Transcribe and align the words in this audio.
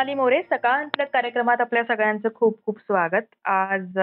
नमस्कार 0.00 0.14
मी 0.14 0.14
प्रणाली 0.14 0.14
मोरे 0.14 0.42
सकाळ 0.50 0.82
अंतलग 0.82 1.06
कार्यक्रमात 1.12 1.60
आपल्या 1.60 1.82
सगळ्यांचं 1.84 2.28
खूप 2.34 2.64
खूप 2.66 2.78
स्वागत. 2.78 3.22
आज 3.44 3.98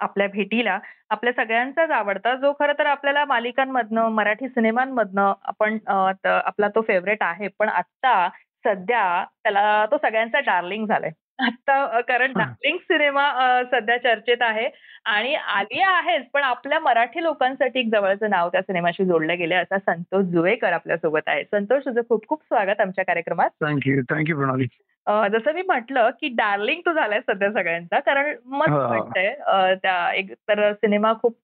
आपल्या 0.00 0.26
भेटीला 0.28 0.78
आपल्या 1.10 1.32
सगळ्यांचाच 1.32 1.90
आवडता 1.90 2.34
जो 2.34 2.52
खरं 2.52 2.72
तर 2.78 2.86
आपल्याला 2.86 3.24
मालिकांमधनं 3.24 4.08
मराठी 4.08 4.48
सिनेमांमधनं 4.48 5.32
आपण 5.42 5.78
आपला 6.24 6.68
तो 6.68 6.80
फेवरेट 6.80 7.22
आहे. 7.22 7.48
पण 7.58 7.68
आत्ता 7.68 8.28
सध्या 8.64 9.24
त्याला 9.42 9.86
तो 9.90 9.96
सगळ्यांचा 9.96 10.40
डार्लिंग 10.40 10.86
झालाय. 10.86 11.10
आता 11.38 12.00
कारण. 12.00 12.32
डार्लिंग 12.32 12.78
सिनेमा 12.78 13.62
सध्या 13.72 13.96
चर्चेत 13.98 14.42
आहे. 14.42 14.68
आणि 15.04 15.34
आलिया 15.34 15.90
आहेच 15.90 16.28
पण 16.32 16.42
आपल्या 16.42 16.80
मराठी 16.80 17.22
लोकांसाठी 17.22 17.80
एक 17.80 17.90
जवळचं 17.92 18.30
नाव 18.30 18.48
त्या 18.48 18.62
सिनेमाशी 18.62 19.04
जोडलं 19.04 19.38
गेलं 19.38 19.62
असा 19.62 19.78
संतोष 19.78 20.24
जुवेकर 20.24 20.72
आपल्यासोबत 20.72 21.28
आहे. 21.28 21.44
संतोष 21.44 21.84
तुझं 21.84 22.00
खूप 22.08 22.26
खूप 22.28 22.42
स्वागत 22.42 22.80
आमच्या 22.80 23.04
कार्यक्रमात. 23.04 23.50
थँक्यू 23.60 24.02
थँक्यू 24.10 24.36
प्रणाली. 24.36 24.66
जसं 25.06 25.52
मी 25.54 25.62
म्हटलं 25.62 26.10
की 26.10 26.28
डार्लिंग 26.28 26.80
तू 26.86 26.92
झालाय 26.92 27.20
सध्या 27.20 27.50
सगळ्यांचा 27.52 27.98
कारण 28.00 28.34
मस्त 28.46 28.70
हा. 28.70 28.86
वाटतंय 28.88 29.26
अ, 29.28 29.74
त्या 29.74 30.12
एक 30.12 30.32
तर 30.48 30.72
सिनेमा 30.72 31.12
खूप 31.22 31.36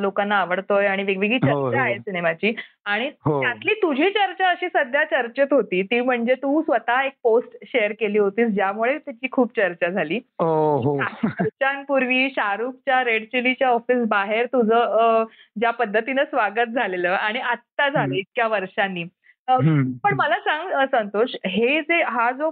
लोकांना 0.00 0.36
आवडतोय 0.36 0.86
आणि 0.86 1.02
वेगवेगळी 1.02 1.36
हो, 1.36 1.46
चर्चा 1.46 1.78
हो. 1.78 1.84
आहे 1.84 1.98
सिनेमाची 1.98 2.52
आणि 2.84 3.10
हो 3.24 3.40
त्यातली 3.42 3.74
तुझी 3.74 4.10
चर्चा 4.10 4.48
अशी 4.48 4.68
सध्या 4.68 5.04
चर्चेत 5.04 5.52
होती 5.52 5.82
ती 5.82 6.00
म्हणजे 6.00 6.34
तू 6.34 6.62
स्वतः 6.62 7.00
एक 7.02 7.12
पोस्ट 7.22 7.56
शेअर 7.66 7.92
केली 7.92 8.18
होतीस 8.18 8.48
ज्यामुळे 8.48 8.98
त्याची 8.98 9.28
खूप 9.32 9.56
चर्चा 9.56 9.88
झाली 9.88 10.16
हो 10.40 10.96
वर्षांपूर्वी 10.96 12.28
शाहरुखच्या 12.30 13.04
रेड 13.04 13.24
चिलीच्या 13.24 13.68
ऑफिस 13.68 14.04
बाहेर 14.08 14.46
तुझं 14.46 15.24
ज्या 15.58 15.70
पद्धतीनं 15.70 16.24
स्वागत 16.24 16.74
झालेलं 16.74 17.10
आणि 17.10 17.40
आत्ता 17.40 17.88
झालं. 17.88 18.14
इतक्या 18.14 18.46
वर्षांनी. 18.46 19.04
पण 19.48 20.14
मला 20.14 20.34
सांग 20.40 20.84
संतोष 20.92 21.34
हे 21.46 21.80
जे 21.80 22.02
हा 22.02 22.30
जो 22.30 22.50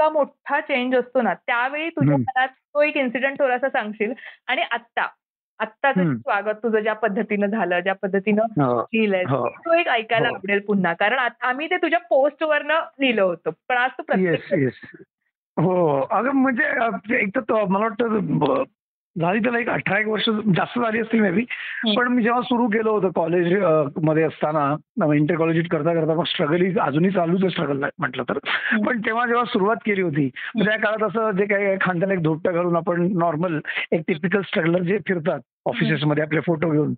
इतका 0.00 0.08
मोठा 0.10 0.60
चेंज 0.60 0.94
असतो 0.94 1.22
ना 1.22 1.32
त्यावेळी 1.36 1.88
तुझ्या. 1.88 2.16
मनात 2.16 2.48
तो 2.48 2.82
एक 2.82 2.96
इन्सिडेंट 2.96 3.38
थोडासा 3.38 3.68
सांगशील 3.68 4.12
आणि 4.46 4.62
आत्ता 4.70 5.06
आत्ताचं. 5.60 6.14
स्वागत 6.16 6.62
तुझं 6.62 6.80
ज्या 6.80 6.92
पद्धतीनं 6.94 7.46
झालं 7.46 7.80
ज्या 7.80 7.94
पद्धतीनं 7.94 8.42
हो, 8.56 8.80
लिहिलंय 8.82 9.22
हो. 9.22 9.48
तो 9.58 9.72
एक 9.74 9.88
ऐकायला 9.88 10.28
हो. 10.28 10.34
आवडेल 10.34 10.60
पुन्हा 10.60 10.92
कारण 10.92 11.18
आम्ही 11.42 11.66
ते 11.66 11.76
तुझ्या 11.76 11.98
पोस्ट 12.00 12.42
वरनं 12.42 12.80
लिहिलं 13.00 13.22
होतं 13.22 13.50
पण 13.68 13.76
आज 13.76 13.90
तू 13.98 14.02
प्रत्यक्ष 14.02 14.52
हो 15.56 15.74
अगं 16.10 16.30
म्हणजे 16.32 16.68
ते 17.08 17.20
एक 17.22 17.34
तर 17.36 17.40
तो- 17.40 17.66
मला 17.68 17.84
वाटतं 17.84 18.62
झाली 19.18 19.38
त्याला 19.38 19.58
एक 19.58 19.68
अठरा 19.68 19.98
एक 19.98 20.06
वर्ष 20.06 20.28
जास्त 20.56 20.78
झाली 20.78 20.98
असतील 21.00 21.20
मे 21.20 21.30
बी 21.30 21.44
पण 21.96 22.08
मी 22.08 22.22
जेव्हा 22.22 22.40
सुरू 22.42 22.66
केलं 22.66 22.90
होतं 22.90 23.08
कॉलेजमध्ये 23.08 24.22
असताना 24.22 25.14
इंटर 25.14 25.34
कॉलेज 25.34 25.66
करता 25.68 25.94
करता 25.94 26.14
मग 26.14 26.24
स्ट्रगल 26.24 26.62
ही 26.62 26.72
अजूनही 26.80 27.10
चालूच 27.10 27.40
आहे 27.40 27.50
स्ट्रगल 27.50 27.84
म्हटलं 27.98 28.22
तर. 28.22 28.38
पण 28.86 29.00
तेव्हा 29.00 29.26
जेव्हा 29.26 29.44
सुरुवात 29.44 29.76
केली 29.86 30.02
होती 30.02 30.28
त्या 30.28 30.76
काळात 30.76 31.02
असं 31.02 31.30
जे 31.30 31.46
काही 31.46 31.76
खांद्याला 31.80 32.14
एक 32.14 32.22
धोपटं 32.22 32.52
घालून 32.52 32.76
आपण 32.76 33.08
नॉर्मल 33.18 33.58
एक 33.92 34.00
टिपिकल 34.08 34.40
स्ट्रगलर 34.40 34.82
जे 34.82 34.98
फिरतात 35.08 35.40
ऑफिसेस 35.66 36.04
मध्ये 36.04 36.22
आपले 36.22 36.40
फोटो 36.40 36.70
घेऊन. 36.70 36.94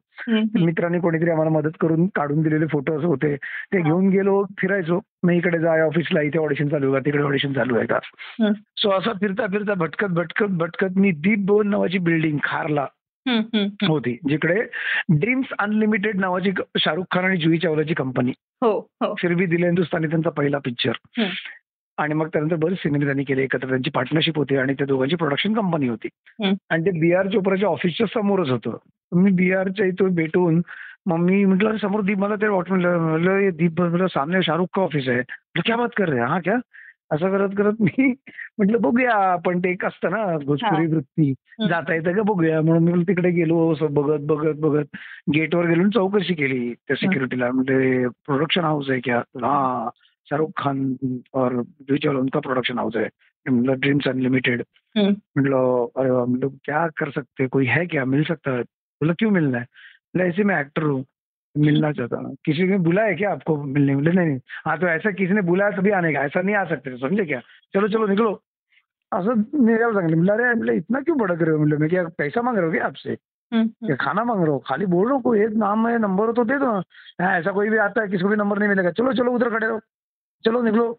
मित्रांनी 0.64 0.98
कोणीतरी 0.98 1.30
आम्हाला 1.30 1.50
मदत 1.50 1.70
करून 1.80 2.06
काढून 2.06 2.42
दिलेले 2.42 2.66
फोटोज 2.66 3.04
होते. 3.04 3.36
ते 3.36 3.82
घेऊन 3.82 4.08
गेलो 4.08 4.44
फिरायचो. 4.58 5.00
मग 5.22 5.30
इकडे 5.30 5.58
जाय 5.58 5.80
ऑफिसला 5.80 6.20
इथे 6.20 6.38
ऑडिशन 6.38 6.68
चालू 6.68 6.92
आहे 6.92 7.02
का? 7.02 7.06
तिकडे 7.06 7.22
ऑडिशन 7.22 7.52
चालू 7.52 7.76
आहे 7.76 7.86
का. 7.86 7.98
सो 8.76 8.90
असं 8.90 9.12
फिरता 9.12 9.46
फिरता 9.46 9.74
भटकत 9.74 10.08
भटकत 10.08 10.46
भटकत 10.46 10.96
मी 10.96 11.10
दीप 11.10 11.38
भवन 11.38 11.68
नावाची 11.68 11.98
बिल्डिंग 11.98 12.38
खारला. 12.44 12.86
होती. 13.88 14.18
जिकडे 14.28 14.62
ड्रीम्स 15.08 15.46
अनलिमिटेड 15.58 16.16
नावाची 16.16 16.50
शाहरुख 16.78 17.04
खान 17.10 17.24
आणि 17.24 17.36
जुई 17.36 17.58
चावलाची 17.58 17.94
कंपनी 17.94 18.32
हो 18.62 18.78
हो. 18.78 19.14
फिर 19.18 19.34
भी 19.34 19.46
दिल 19.46 19.64
हिंदुस्तानी 19.64 20.06
त्यांचा 20.06 20.30
पहिला 20.30 20.58
पिक्चर. 20.58 20.92
आणि 21.98 22.14
मग 22.14 22.28
त्यानंतर 22.28 22.56
बरेच 22.56 22.78
सिनेमे 22.78 23.04
त्यांनी 23.04 23.24
केले 23.24 23.42
एकत्र. 23.42 23.68
त्यांची 23.68 23.90
पार्टनरशिप 23.90 24.36
होती 24.36 24.56
आणि 24.56 24.74
त्या 24.74 24.86
दोघांची 24.86 25.16
प्रोडक्शन 25.16 25.54
कंपनी 25.54 25.88
होती. 25.88 26.08
आणि 26.70 26.84
ते 26.86 26.90
बी 27.00 27.12
आर 27.12 27.28
चोप्राच्या 27.28 27.68
ऑफिसच्या 27.68 28.06
समोरच 28.06 28.50
होतं. 28.50 28.76
मी 29.12 29.30
बी 29.30 29.52
आरच्या 29.52 29.86
इथून 29.86 30.14
भेटून 30.14 30.60
मग 31.06 31.16
मी 31.16 31.44
म्हटलं 31.44 31.68
"अरे 31.68 31.78
समोर 31.78 32.00
दीप 32.00 32.18
मला 32.18 32.34
ते 32.34 32.48
वाट 32.48 32.68
म्हणलं 32.68 32.98
म्हणलं, 32.98 33.38
"ये 33.38 33.50
दीप 33.50 33.80
सामने 34.14 34.42
शाहरुख 34.42 34.66
का 34.74 34.82
ऑफिस 34.82 35.08
आहे? 35.08 35.22
क्या 35.66 35.76
बात 35.76 35.88
कर 35.96 36.08
रहे 36.08 36.20
हैं? 36.20 36.40
क्या? 36.40 36.56
असं 37.10 37.30
करत 37.30 37.48
करत 37.58 37.80
मी 37.80 37.88
म्हटलं 38.58 38.80
बघूया 38.80 39.36
पण 39.36 39.58
ते 39.58 39.70
एक 39.70 39.84
असतं 39.84 40.10
ना 40.10 40.24
भोजपुरी 40.46 40.86
वृत्ती. 40.86 41.32
जाता 41.68 41.94
येतं 41.94 42.12
का 42.12 42.22
बघूया? 42.22 42.60
म्हणून 42.62 42.88
मी 42.88 43.02
तिकडे 43.04 43.30
गेलो 43.30 43.74
बघत 43.90 44.20
बघत 44.26 44.60
बघत. 44.60 44.84
गेटवर 45.34 45.66
गेलो 45.66 45.88
चौकशी 45.90 46.34
केली 46.34 46.72
त्या 46.72 46.96
सिक्युरिटीला 46.96 47.50
म्हणजे 47.50 48.06
प्रोडक्शन 48.26 48.64
हाऊस 48.64 48.90
आहे 48.90 49.00
क्या? 49.00 49.18
हा. 49.18 49.88
शाहरुख 50.32 50.52
खान 50.58 50.96
और 51.34 51.62
चावला 51.90 52.20
उनका 52.20 52.40
प्रोडक्शन 52.40 52.78
हाउस 52.78 52.96
है। 52.96 53.08
मतलब 53.46 53.74
ड्रीम्स 53.74 54.08
अनलिमिटेड 54.08 54.64
हम्म. 54.96 55.16
मतलब 55.38 55.90
अरे 55.96 56.10
वाह, 56.10 56.24
मतलब 56.24 56.58
क्या 56.64 56.86
कर 56.88 57.10
सकते 57.10 57.46
कोई 57.46 57.66
है 57.66 57.86
क्या? 57.86 58.04
मिल 58.04 58.24
सकता 58.24 58.50
है? 58.50 58.62
बोला 58.62 59.12
क्यों 59.12 59.30
मिलना 59.30 59.58
है? 59.58 59.64
बोला 60.16 60.24
ऐसे 60.24 60.44
मैं 60.44 60.60
एक्टर 60.60 60.82
हूँ 60.82 61.04
मिलना 61.56 61.92
चाहता 61.92 62.16
हूँ। 62.16 62.36
किसी 62.44 62.62
ने 62.62 62.78
बुलाया 62.78 63.08
है 63.08 63.14
क्या 63.14 63.30
आपको 63.32 63.56
मिलने 63.62 63.94
बोले 63.94 64.12
नहीं 64.12 64.26
नहीं। 64.26 64.38
हाँ 64.66 64.78
तो 64.78 64.86
ऐसा 64.86 65.10
किसी 65.10 65.32
ने 65.32 65.42
बुलाया 65.42 65.70
तभी 65.70 65.90
आने 65.90 66.12
का। 66.12 66.20
ऐसा 66.20 66.42
नहीं 66.42 66.54
आ 66.56 66.64
सकते 66.64 66.96
समझे 66.96 67.24
क्या? 67.24 67.40
चलो 67.74 67.88
चलो 67.88 68.06
निकलो। 68.06 68.32
असं 69.12 69.42
निघायला 69.66 69.92
सांगितलं 69.92 70.16
म्हणलं 70.16 70.32
अरे 70.32 70.54
म्हणलं 70.54 70.72
इतना 70.72 71.00
क्यों 71.00 71.18
भड़क 71.18 71.42
रहे 71.42 71.50
हो? 71.50 71.58
म्हणलं 71.58 71.78
मैं 71.78 71.88
क्या 71.90 72.04
पैसा 72.18 72.42
मांग 72.42 72.56
रहे 72.56 72.66
हो 72.66 72.72
क्या 72.72 72.86
आपसे? 72.86 73.10
हम्म, 73.10 73.62
हम्म. 73.62 73.86
क्या 73.86 73.96
खाना 74.00 74.24
मांग 74.24 74.40
रहे 74.40 74.50
हो? 74.50 74.58
खाली 74.58 74.86
बोल 74.86 75.06
रहा 75.06 75.14
हूँ 75.14 75.22
कोई 75.22 75.40
एक 75.40 75.50
नाम 75.50 75.88
है 75.88 75.98
नंबर 75.98 76.26
हो 76.26 76.32
तो 76.32 76.44
दे 76.44 76.58
दो। 76.58 76.70
हाँ 77.20 77.38
ऐसा 77.38 77.52
कोई 77.52 77.68
भी 77.70 77.76
आता 77.76 78.02
है 78.02 78.08
किसी 78.08 78.22
को 78.22 78.28
भी 78.28 78.36
नंबर 78.36 78.58
नहीं 78.58 78.68
मिलेगा। 78.68 78.90
चलो 78.90 79.12
चलो 79.12 79.32
उधर 79.32 79.50
खड़े 79.50 79.66
रहो। 79.66 79.80
चलो 80.46 80.62
निघलो. 80.62 80.94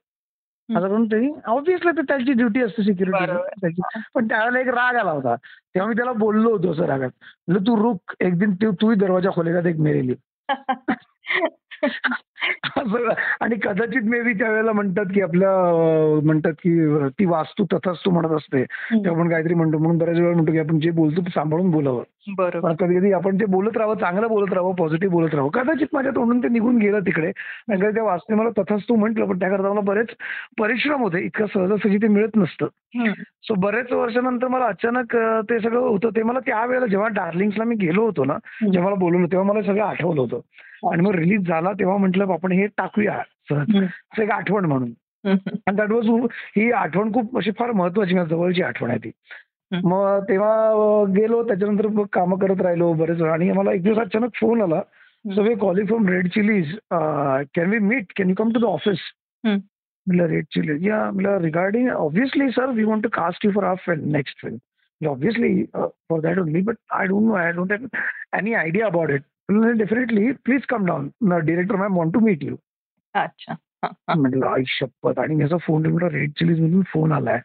असं 0.78 0.88
करून 0.88 1.06
ते 1.06 1.36
ऑब्विसली 1.46 1.92
ते 1.92 2.02
त्याची 2.02 2.34
ड्युटी 2.34 2.62
असते 2.62 2.84
सिक्युरिटी 2.84 3.82
पण 4.14 4.28
त्यावेळेला 4.28 4.60
एक 4.60 4.68
राग 4.68 4.96
आला 4.96 5.12
होता. 5.12 5.36
तेव्हा 5.36 5.90
मी 5.90 5.96
त्याला 5.96 6.12
बोललो 6.12 6.52
होतो 6.52 6.72
असं 6.72 6.86
रागात. 6.86 7.10
म्हणलं 7.48 7.68
तू 7.68 7.84
रुक 7.84 8.14
एक 8.20 8.40
दिन 8.40 8.56
तू 8.56 8.72
तू 8.72 8.90
ही 8.90 8.96
दरवाजा 8.96 9.30
खोलेगा 9.32 9.62
देख 9.62 9.76
मेरे 9.80 10.08
लिए. 10.08 10.16
असं 11.84 13.10
आणि 13.42 13.56
कदाचित 13.64 14.02
मे 14.04 14.22
बी 14.22 14.34
त्यावेळेला 14.34 14.72
म्हणतात 14.72 15.06
की 15.06 15.22
आपल्या 15.22 15.50
म्हणतात 16.24 16.54
की 16.54 16.98
ती 17.20 17.26
वास्तू 17.26 17.66
तथाच 17.74 17.98
तू 18.06 18.12
म्हणत 18.12 18.32
असते. 18.32 18.64
तेव्हा 18.64 19.20
आपण 19.20 19.30
काहीतरी 19.30 19.54
म्हणतो. 19.54 19.78
म्हणून 19.78 19.98
बऱ्याच 19.98 20.18
वेळा 20.20 20.34
म्हणतो 20.34 20.52
की 20.52 20.60
आपण 20.60 20.80
जे 20.80 20.92
बोलतो 20.92 21.22
ते 21.22 21.30
सांभाळून 21.30 21.72
बोलावं. 21.72 22.04
बरोबर. 22.38 22.74
कधी 22.80 22.96
कधी 23.00 23.12
आपण 23.12 23.38
जे 23.38 23.46
बोलत 23.46 23.78
राहावं 23.78 23.96
चांगलं 23.96 24.28
बोलत 24.28 24.54
राहावं 24.54 24.76
पॉझिटिव्ह 24.76 25.14
बोलत 25.14 25.34
राहावं 25.34 25.50
कदाचित 25.50 25.88
माझ्या 25.94 26.12
तोंडून 26.12 26.44
ते 26.44 26.48
निघून 26.48 26.78
गेलं 26.78 27.00
तिकडे. 27.00 27.32
नंतर 27.68 27.92
त्या 27.92 28.04
वाचते 28.04 28.36
मला 28.36 28.50
तथाच 28.62 28.84
तू 28.90 28.96
म्हटलं 28.96 29.26
पण 29.26 29.40
त्याकरता 29.40 29.70
मला 29.70 29.82
बरेच 29.82 30.08
परिश्रम 30.60 31.02
होते. 31.02 31.22
इतकं 31.26 31.46
सहजासहजी 31.46 31.98
ते 31.98 32.08
मिळत 32.08 32.36
नसतं. 32.36 32.68
सो 33.44 33.54
बरेच 33.54 33.92
वर्षानंतर 33.92 34.48
मला 34.48 34.66
अचानक 34.66 35.16
ते 35.50 35.60
सगळं 35.60 35.80
होतं. 35.80 36.10
ते 36.10 36.24
मला 36.24 36.40
त्यावेळेला 36.40 36.86
जेव्हा 36.86 37.08
डार्लिंग्सला 37.08 37.64
मी 37.64 37.76
गेलो 37.76 38.06
होतो 38.06 38.26
ना 38.26 38.38
जेव्हा 38.72 38.94
बोलवलं 38.94 39.26
तेव्हा 39.26 39.54
मला 39.54 39.62
सगळं 39.62 39.84
आठवलं 39.84 40.22
होतं. 40.22 40.40
आणि 40.92 41.02
मग 41.02 41.16
रिलीज 41.16 41.48
झाला 41.48 41.72
तेव्हा 41.80 41.98
म्हटलं 41.98 42.34
आपण 42.34 42.52
हे 42.52 42.68
टाकूया 42.78 43.22
सहज. 43.50 43.76
एक 44.22 44.32
आठवण 44.32 44.66
म्हणून. 44.66 44.92
आणि 45.28 45.76
दॅट 45.76 45.92
वॉज 45.92 46.08
ही 46.56 46.72
आठवण 46.72 47.14
खूप 47.14 47.38
अशी 47.38 47.52
फार 47.60 47.72
महत्वाची 47.72 48.14
माझ्या 48.16 48.36
जवळची 48.38 48.62
आठवण 48.64 48.90
आहे 48.90 49.00
ती. 49.04 49.12
मग 49.84 50.24
तेव्हा 50.30 51.04
गेलो 51.16 51.44
त्याच्यानंतर 51.48 51.88
मग 51.88 52.06
कामं 52.14 52.38
करत 52.38 52.62
राहिलो 52.62 52.92
बरेच 52.94 53.22
वेळा. 53.22 53.34
आणि 53.34 53.52
मला 53.52 53.72
एक 53.74 53.84
दिवस 53.84 53.98
अचानक 53.98 54.36
फोन 54.36 54.62
आला. 54.62 54.82
So 55.26 55.44
they 55.44 55.54
calling 55.56 55.88
from 55.88 56.10
red 56.10 56.28
chillies 56.28 56.76
can 57.56 57.70
we 57.70 57.80
meet 57.80 58.14
can 58.18 58.30
you 58.30 58.36
come 58.36 58.52
to 58.52 58.60
the 58.60 58.64
office. 58.64 59.00
म्हणलं 60.08 60.26
रेड 60.26 60.46
चिलीज 60.46 60.88
या 60.88 61.12
म्हणलं 61.12 61.38
regarding 61.38 61.90
obviously 61.90 62.50
sir 62.52 62.70
we 62.70 62.84
want 62.84 63.04
to 63.04 63.10
cast 63.14 63.46
you 63.46 63.52
for 63.52 63.64
our 63.64 63.76
film 63.86 64.12
next 64.12 64.42
film 64.42 65.08
obviously 65.08 65.64
for 65.76 66.20
that 66.20 66.40
only 66.40 66.62
but 66.62 66.76
I 66.92 67.08
don't 67.08 67.26
know 67.26 67.34
I 67.34 67.52
don't 67.52 67.72
have 67.72 67.86
any 68.38 68.54
idea 68.54 68.86
about 68.86 69.10
it 69.10 69.22
definitely 69.62 70.32
please 70.32 70.66
come 70.66 70.86
down 70.86 71.10
director 71.40 71.76
ma'am 71.76 71.98
want 71.98 72.14
to 72.14 72.20
meet 72.20 72.44
you 72.44 72.56
अच्छा. 73.14 73.56
म्हटलं 74.16 74.46
आई 74.46 74.64
शपथ 74.68 75.20
आणि 75.20 75.36
मी 75.36 75.46
phone 75.62 75.86
म्हटलं 75.86 76.10
Red 76.10 76.32
chillies 76.32 76.62
मधून 76.62 76.82
phone 76.82 77.12
आलाय. 77.12 77.40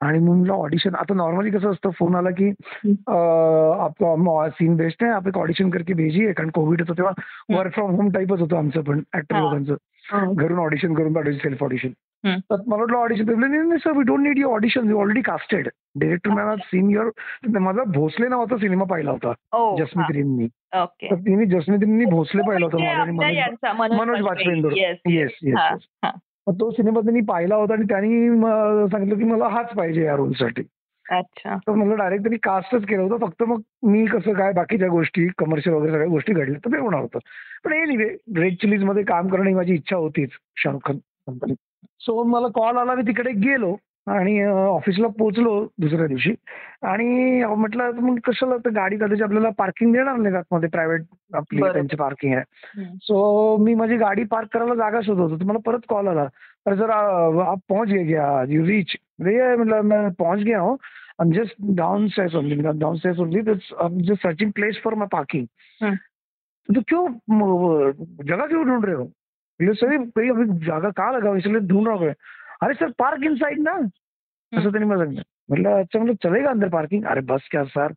आणि 0.00 0.18
मग 0.18 0.36
म्हटलं 0.36 0.52
ऑडिशन 0.52 0.94
आता 0.94 1.14
नॉर्मली 1.14 1.50
कसं 1.50 1.70
असतं 1.70 1.90
फोन 1.90 2.14
आला 2.14 2.30
की 2.30 2.48
अं, 2.86 3.84
आपका 3.84 4.48
सीन 4.48 4.76
बेस्ट 4.76 5.04
आहे 5.04 5.12
आप 5.12 5.28
एक 5.28 5.38
ऑडिशन 5.38 5.70
करके 5.70 5.92
भेजिए 5.92 6.32
कारण 6.32 6.50
कोविड 6.50 6.80
होतं 6.80 6.92
तेव्हा 6.92 7.12
वर्क 7.58 7.74
फ्रॉम 7.74 7.90
होम 7.90 8.10
टाईपच 8.10 8.40
होतं 8.40 8.56
आमचं 8.56 8.80
पण 8.80 9.00
ऍक्टर. 9.14 9.40
लोकांचं. 9.40 9.74
घरून 10.12 10.58
ऑडिशन 10.58 10.94
करून 10.94 11.12
पाठवायची 11.12 11.40
सेल्फ 11.40 11.62
ऑडिशन. 11.62 11.90
तर 12.24 12.56
मला 12.66 12.80
वाटलं 12.80 12.96
ऑडिशन 12.96 13.28
नाही 13.40 13.78
sir 13.78 13.96
we 13.96 14.02
don't 14.02 14.20
need 14.20 14.38
you 14.38 14.48
audition 14.50 14.88
you 14.90 14.98
already 15.00 15.20
casted 15.20 15.68
director 16.00 16.30
man 16.30 16.46
आज 16.48 16.58
सीन 16.64 16.90
युअर 16.90 17.58
माझा 17.58 17.82
भोसले 17.94 18.28
नावाचा 18.28 18.56
सिनेमा 18.56 18.84
पाहिला 18.84 19.10
होता. 19.10 19.32
जसमित 19.78 20.14
रिंनी 20.14 20.48
ओके 20.76 21.10
तर 21.10 21.16
तिने 21.16 21.44
जसमित 21.48 21.78
रिंनी 21.80 22.04
भोसले 22.04 22.42
पाहिला 22.48 22.66
होता 22.66 22.78
म्हणजे 23.04 23.94
मनोज 23.94 24.20
वाजपेयींबरोबर. 24.20 24.78
येस 25.10 25.38
येस 25.42 25.86
तो 26.60 26.70
सिनेमा 26.70 27.00
त्यांनी 27.00 27.20
पाहिला 27.28 27.54
होता 27.54 27.74
आणि 27.74 27.84
त्यांनी 27.84 28.88
सांगितलं 28.90 29.18
की 29.18 29.24
मला 29.24 29.48
हाच 29.48 29.72
पाहिजे 29.76 30.04
या 30.04 30.14
रोलसाठी 30.16 30.62
अच्छा. 31.08 31.56
तर 31.56 31.72
मला 31.72 31.94
डायरेक्ट 31.94 32.22
त्यांनी 32.24 32.38
कास्टच 32.42 32.84
केलं 32.86 33.02
होतं. 33.02 33.26
फक्त 33.26 33.42
मग 33.42 33.60
मी 33.82 34.04
कसं 34.06 34.32
काय 34.32 34.52
बाकीच्या 34.52 34.88
गोष्टी 34.88 35.26
कमर्शियल 35.38 35.76
वगैरे 35.76 35.92
सगळ्या 35.92 36.08
गोष्टी 36.08 36.32
घडल्या 36.32 36.60
तर 36.64 36.72
ते 36.72 36.78
होणार 36.78 37.00
होतं. 37.00 37.18
पण 37.64 37.72
एनिवे 37.72 38.08
रेड 38.36 38.54
चिलीजमध्ये 38.54 39.02
काम 39.02 39.28
करणे 39.28 39.54
माझी 39.54 39.74
इच्छा 39.74 39.96
होतीच 39.96 40.30
शाहरुख 40.56 40.80
खान 40.86 40.98
कंपनीत 41.26 41.56
सो 42.00 42.22
मला 42.24 42.48
कॉल 42.48 42.76
आला 42.76 42.94
मी 42.94 43.02
तिकडे 43.02 43.30
गेलो. 43.30 43.76
आणि 44.08 44.44
ऑफिसला 44.44 45.08
पोहोचलो 45.08 45.68
दुसऱ्या 45.78 46.06
दिवशी. 46.06 46.34
आणि 46.82 47.42
म्हटलं 47.44 47.92
मग 47.92 48.18
कशाला 48.24 48.56
तर 48.56 48.70
गाडी 48.70 48.96
कदाचित 48.96 49.22
आपल्याला 49.22 49.48
पार्किंग 49.58 49.92
देणार 49.92 50.16
नाही 50.16 50.34
आतमध्ये 50.34 50.68
प्रायव्हेट 50.68 51.00
आपली. 51.34 51.60
त्यांची 51.72 51.96
पार्किंग 51.96 52.34
आहे. 52.34 52.44
सो 53.02 53.56
मी 53.56 53.74
माझी 53.74 53.96
गाडी 53.96 54.24
पार्क 54.24 54.48
करायला 54.54 54.74
जागा 54.74 55.00
शोधत 55.04 55.20
होतो. 55.20 55.36
तर 55.36 55.44
मला 55.44 55.58
परत 55.66 55.78
कॉल 55.88 56.08
आला. 56.08 56.22
अरे 56.66 56.76
सर 56.76 56.90
आ- 56.90 57.50
आप 57.50 57.58
पहुंच 57.68 57.88
गए 57.88 58.06
क्या? 58.06 58.44
यू 58.48 58.66
रीच 58.66 58.86
भैया 59.18 59.56
मतलब 59.56 59.84
मैं 59.84 60.08
पहुंच 60.10 60.38
गया 60.38 60.60
हूँ. 60.60 60.76
Downstairs 61.74 62.32
only. 62.34 62.58
मतलब 62.58 62.74
downstairs 62.74 63.16
only? 63.16 63.42
That's 63.42 63.86
I'm 63.86 63.98
just 63.98 64.18
searching 64.26 64.48
place 64.48 64.76
for 64.86 64.92
my 64.94 65.06
parking. 65.06 65.46
हम्म. 65.82 65.94
तो 66.74 66.80
क्यों 66.88 67.08
जगह 68.26 68.46
क्यों 68.46 68.66
ढूंढ 68.66 68.84
रहे 68.84 68.94
हो? 68.94 69.10
सर 69.62 69.96
कोई 69.96 70.28
अभी 70.28 70.44
जगह 70.44 70.90
कहाँ 70.90 71.12
लगा 71.12 71.36
इसलिए 71.36 71.60
ढूंढ 71.60 71.88
रहा 71.88 71.96
हूँ 71.96 72.14
अरे 72.60 72.74
सर 72.74 72.90
पार्क 72.98 73.24
इन 73.24 73.34
साइड 73.36 73.58
ना 73.60 73.72
असं 74.52 74.70
त्यांनी 74.70 74.84
मला 74.84 74.98
सांगितलं. 74.98 75.22
म्हटलं 75.48 75.80
अच्छा 75.80 75.98
मतलब 75.98 76.14
चलेगा 76.22 76.50
अंदर 76.50 76.68
पार्किंग 76.68 77.04
अरे 77.06 77.20
बस 77.28 77.48
क्या 77.50 77.64
सर 77.66 77.92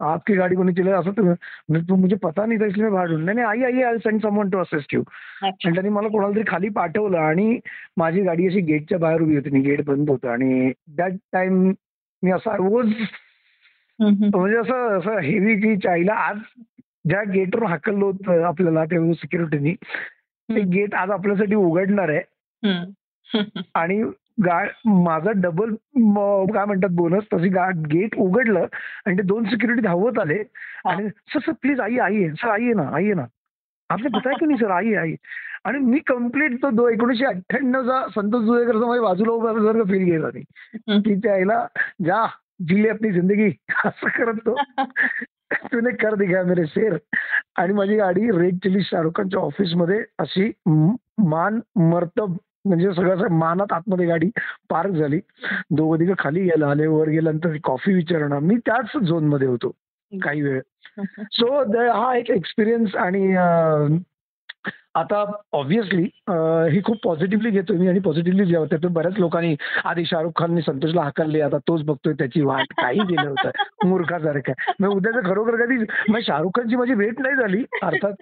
आपकी 0.00 0.34
गाड़ी 0.34 0.56
को 0.56 0.62
नहीं 0.62 0.74
चलेगा. 0.76 0.98
असं 0.98 1.10
तुम्ही 1.16 1.32
म्हणजे 1.68 1.88
तो 1.88 1.96
मुझे 1.96 2.16
पता 2.22 2.44
नहीं 2.46 2.58
था 2.60 2.66
इसलिए 2.66 2.84
मैं 2.84 2.92
बाहर 2.92 3.10
नहीं 3.18 3.44
आई 3.44 3.82
I 3.82 3.98
send 3.98 4.20
someone 4.22 4.50
to 4.50 4.58
assist 4.58 4.94
you 4.94 5.02
आणि 5.62 5.74
त्यांनी 5.74 5.90
मला 5.90 6.08
कोणाला 6.08 6.34
तरी 6.34 6.42
खाली 6.46 6.68
पाठवलं 6.68 7.18
आणि 7.18 7.58
माझी 7.96 8.22
गाडी 8.22 8.46
अशी 8.46 8.60
गेटच्या 8.62 8.98
बाहेर 8.98 9.20
उभी 9.20 9.36
होती. 9.36 9.60
गेट 9.60 9.84
बंद 9.84 10.10
होतं 10.10 10.28
आणि 10.28 10.72
दॅट 10.96 11.12
टाइम 11.32 11.62
मी 12.22 12.30
असा 12.30 12.56
रोज 12.56 12.86
हम्म, 12.86 14.14
हम्म. 14.14 14.28
म्हणजे 14.34 14.56
असं 14.58 14.98
असं 14.98 15.18
हेवी 15.20 15.54
की 15.60 15.76
चायला 15.80 16.14
आज 16.28 16.38
ज्या 17.08 17.22
गेटवर 17.32 17.62
हाकललं 17.64 18.04
होतं 18.04 18.42
आपल्याला 18.44 18.84
ते 18.84 19.12
सिक्युरिटीनी 19.14 19.74
ते. 19.74 20.60
गेट 20.62 20.94
आज 20.94 21.10
आपल्यासाठी 21.10 21.54
उघडणार 21.54 22.08
आहे. 22.08 22.20
आणि 23.74 24.02
गा 24.44 24.62
माझं 24.84 25.40
डबल 25.40 25.74
काय 26.52 26.64
म्हणतात 26.64 26.88
बोनस 26.90 27.22
तशी 27.34 27.48
गा 27.48 27.68
गेट 27.70 28.14
उघडलं 28.16 28.66
आणि 29.06 29.16
ते 29.16 29.22
दोन 29.22 29.44
सिक्युरिटी 29.44 29.80
धावत 29.80 30.18
आले. 30.18 30.42
आणि 30.84 31.08
सर 31.08 31.38
सर 31.38 31.52
प्लीज 31.52 31.80
आइए 31.80 31.98
आइए 31.98 32.30
सर 32.30 32.48
आइए 32.48 32.72
ना 32.72 32.90
आइए 32.94 33.14
ना. 33.14 33.24
आपने 33.90 34.08
बताया 34.08 34.36
की 34.40 34.46
नाही 34.46 34.58
सर 34.58 34.70
आइए 34.70 34.94
आइए 34.94 35.14
आणि 35.64 35.78
मी 35.78 35.98
कंप्लीट 35.98 36.62
तो 36.62 36.70
दो 36.70 36.88
एकोणीसशे 36.88 37.24
अठ्ठ्याण्णवचा 37.24 38.06
संतोष 38.14 38.44
जुवेकरचा 38.44 38.86
माझ्या 38.86 39.02
बाजूला 39.02 39.32
उभा 39.32 39.52
जर 39.52 39.82
फील 39.82 40.04
गेला 40.04 40.26
नाही. 40.26 40.44
हम्म. 40.74 41.00
की 41.00 41.14
त्याला 41.14 41.66
जा 42.06 42.26
जिले 42.68 42.88
अपनी 42.88 43.12
जिंदगी. 43.12 43.50
असं 43.84 44.08
करत 44.08 44.34
तो. 44.34 44.54
तूने 45.52 45.90
कर 45.90 46.14
दिखा 46.14 46.42
मेरे 46.42 46.66
शेर. 46.66 46.96
आणि 47.56 47.72
माझी 47.72 47.96
गाडी 47.96 48.30
रेड 48.30 48.54
चिली 48.54 48.82
शाहरुख 48.82 49.12
खानच्या 49.16 49.40
ऑफिसमध्ये 49.40 50.04
अशी 50.18 50.52
म- 50.66 50.94
मान 51.18 51.60
मर्तब 51.76 52.36
म्हणजे 52.66 52.92
सगळं 52.94 53.28
मानात 53.30 53.72
आतमध्ये 53.72 54.06
गाडी 54.06 54.30
पार्क 54.70 54.90
झाली. 54.90 55.20
दोघं 55.70 56.00
तिघं 56.00 56.14
खाली 56.18 56.40
गेलं 56.40 56.66
आले 56.66 56.86
वर 56.86 57.08
गेल्यानंतर 57.08 57.56
कॉफी 57.64 57.94
विचारणं. 57.94 58.38
मी 58.38 58.56
त्याच 58.56 59.04
झोनमध्ये 59.04 59.48
होतो 59.48 59.76
काही 60.12 60.42
वेळ. 60.42 60.60
सो 61.32 61.46
हा 61.92 62.16
एक 62.16 62.30
एक्सपिरियन्स 62.30 62.96
आणि 62.96 63.36
आता 64.94 65.24
ऑब्व्हियसली 65.52 66.02
ही 66.70 66.80
खूप 66.84 66.96
पॉझिटिव्हली 67.04 67.50
घेतोय 67.50 67.76
मी 67.76 67.88
आणि 67.88 67.98
पॉझिटिव्हली 67.98 68.54
त्यातून 68.54 68.92
बऱ्याच 68.92 69.14
लोकांनी 69.18 69.56
आधी 69.84 70.04
शाहरुख 70.04 70.30
खानने 70.36 70.60
संतोषला 70.62 71.02
हाकलले 71.02 71.40
आता 71.40 71.58
तोच 71.58 71.82
बघतोय 71.82 72.12
त्याची 72.12 72.40
वाट. 72.40 72.66
काही 72.80 72.98
गेलं 72.98 73.28
होतं. 73.28 73.50
मूर्खासारखं. 73.84 74.52
मग 74.80 74.88
उद्याचं 74.88 75.28
खरोखर 75.30 75.64
कधी 75.64 75.84
मग 76.08 76.18
शाहरुख 76.22 76.50
खानची 76.56 76.76
माझी 76.76 76.94
भेट 76.94 77.20
नाही 77.20 77.34
झाली. 77.34 77.64
अर्थात 77.82 78.12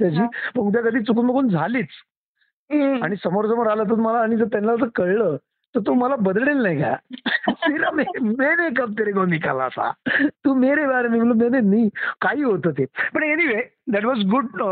त्याची. 0.00 0.26
पण 0.54 0.60
उद्या 0.60 0.82
कधी 0.82 1.00
चुकून 1.00 1.26
बघून 1.26 1.48
झालीच. 1.48 1.88
आणि 3.02 3.16
समोर 3.16 3.46
समोर 3.46 3.66
आला 3.66 3.82
तर 3.82 3.94
मला 3.94 4.18
आणि 4.18 4.36
जर 4.36 4.44
त्यांना 4.44 4.76
जर 4.76 4.86
कळलं 4.94 5.36
तर 5.74 5.80
तो 5.80 5.94
मला 5.94 6.16
बदलेल 6.16 6.56
नाही 6.56 6.82
का? 6.82 6.94
तेरा 7.48 7.90
मे- 7.90 8.22
मैंने 8.22 8.68
कब 8.76 8.92
तेरे 8.92 9.12
को 9.12 9.24
निकाला 9.24 9.68
था? 9.68 9.90
तू 10.44 10.54
मेरे 10.54 10.86
बारे 10.86 11.08
में 11.08 11.18
बोललो 11.18 11.34
मैंने 11.34 11.60
नाही 11.60 11.88
काही 12.20 12.42
होतं 12.42 12.70
ते. 12.70 12.84
पण 13.14 13.22
एनिवे 13.22 13.62
दॅट 13.92 14.04
वॉज 14.04 14.18
गुड 14.18 14.62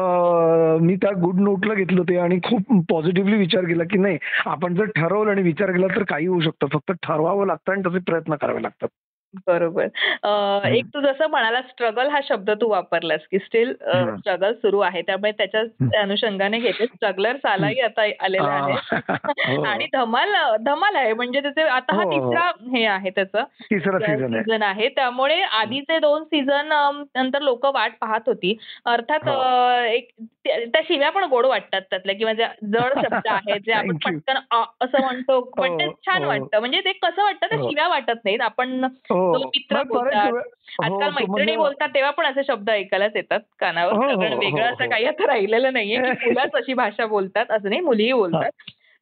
मी 0.82 0.96
त्या 0.96 1.10
गुड 1.10 1.40
नोटला 1.40 1.74
घेतलं 1.74 2.02
ते 2.02 2.16
आणि 2.16 2.38
खूप 2.38 2.60
पॉझिटिव्हली 2.90 3.36
विचार 3.36 3.64
केला 3.64 3.84
की 3.84 3.98
नाही 3.98 4.18
आपण 4.46 4.74
जर 4.74 4.84
ठरवलं 4.84 5.30
आणि 5.30 5.42
विचार 5.42 5.70
केला 5.70 5.86
तर 5.86 6.02
काही 6.02 6.26
होऊ 6.26 6.40
शकतं. 6.40 6.66
फक्त 6.66 6.92
ठरवावं 6.92 7.46
लागतं 7.46 7.72
आणि 7.72 7.82
तसे 7.86 7.98
प्रयत्न 7.98 8.34
करावे 8.34 8.62
लागतात. 8.62 8.88
बरोबर. 9.36 9.86
अं, 10.24 10.64
एक 10.68 10.86
तू 10.94 11.00
जसं 11.00 11.26
म्हणाला 11.30 11.60
स्ट्रगल 11.62 12.08
हा 12.10 12.20
शब्द 12.24 12.50
तू 12.60 12.68
वापरलास 12.68 13.20
की 13.30 13.38
स्टील. 13.38 13.72
स्ट्रगल 14.16 14.52
सुरू 14.54 14.80
आहे. 14.80 15.02
त्यामुळे 15.02 15.32
त्याच्या 15.32 15.60
अनुषंगाने 16.00 16.58
घेते. 16.58 16.86
स्ट्रगलर 16.86 17.36
सालाही 17.36 17.80
आता 17.80 18.06
आलेला 18.20 18.48
आहे. 18.54 18.74
हो. 19.58 19.62
आणि 19.64 19.86
धमाल 19.92 20.34
धमाल 20.60 20.96
आहे. 20.96 21.12
म्हणजे 21.12 21.40
त्याचे 21.40 21.62
आता 21.68 21.94
हा 21.94 22.02
हो, 22.02 22.10
हो. 22.10 22.30
तिसरा 22.30 22.50
हे 22.72 22.84
आहे 22.86 23.10
त्याचं. 23.10 23.44
तिसरा 23.62 23.98
सीझन 24.00 24.34
आहे. 24.34 24.42
सीझन 24.42 24.62
आहे. 24.62 24.88
त्यामुळे 24.88 25.40
आधीचे 25.52 25.98
दोन 25.98 26.24
सीझन 26.24 26.72
नंतर 27.16 27.42
लोक 27.42 27.66
वाट 27.66 27.92
पाहत 28.00 28.28
होती. 28.28 28.56
अर्थात 28.86 29.28
हो. 29.28 29.32
अं, 29.32 29.84
एक 29.84 30.08
त्या 30.44 30.56
त्या 30.66 30.80
शिव्या 30.84 31.10
पण 31.10 31.24
गोड 31.24 31.46
वाटतात 31.46 31.80
त्यातल्या 31.90 32.14
किंवा 32.16 32.32
ज्या 32.32 32.48
जड 32.64 32.92
शब्द 33.04 33.26
आहेत 33.28 33.60
जे 33.60 33.72
आपण. 33.72 33.96
पटकन 34.04 34.38
अ 34.50 34.62
असं 34.80 35.00
म्हणतो. 35.00 35.40
पण 35.52 35.78
ते 35.78 35.84
हो, 35.84 35.92
छान 36.06 36.22
हो. 36.22 36.28
वाटतं. 36.28 36.58
म्हणजे 36.60 36.80
ते 36.80 36.92
कसं 36.94 37.22
वाटतं 37.22 37.46
ते 37.46 37.56
हो. 37.56 37.68
शिव्या 37.68 37.88
वाटत 37.88 38.24
नाहीत. 38.24 38.40
आपण 38.40 38.84
हो. 39.10 39.19
मित्र 39.28 39.76
मग 39.76 39.82
बरेच 39.82 39.88
बोलतात. 39.88 40.30
हो, 40.32 40.38
आजकाल 40.84 40.90
तो 40.90 41.04
मैत्रिणी 41.04 41.28
म्हणजे- 41.28 41.56
बोलतात 41.56 41.88
तेव्हा 41.88 42.10
पण 42.10 42.26
असे 42.26 42.40
शब्द 42.48 42.70
ऐकायलाच 42.70 43.12
येतात 43.14 43.40
कानावर. 43.58 43.92
हो, 43.92 44.02
हो, 44.02 44.20
कारण 44.20 44.32
हो, 44.32 44.38
वेगळं 44.38 44.64
असं 44.64 44.84
हो. 44.84 44.90
काही 44.90 45.04
आता 45.04 45.26
राहिलेलं 45.26 45.72
नाहीये 45.72 45.96
की 45.96 46.30
मुलंच 46.38 46.54
अशी 46.54 46.74
भाषा 46.74 47.06
बोलतात 47.06 47.50
असं 47.50 47.68
नाही 47.68 47.80
मुलीही 47.80 48.12
बोलतात. 48.12 48.50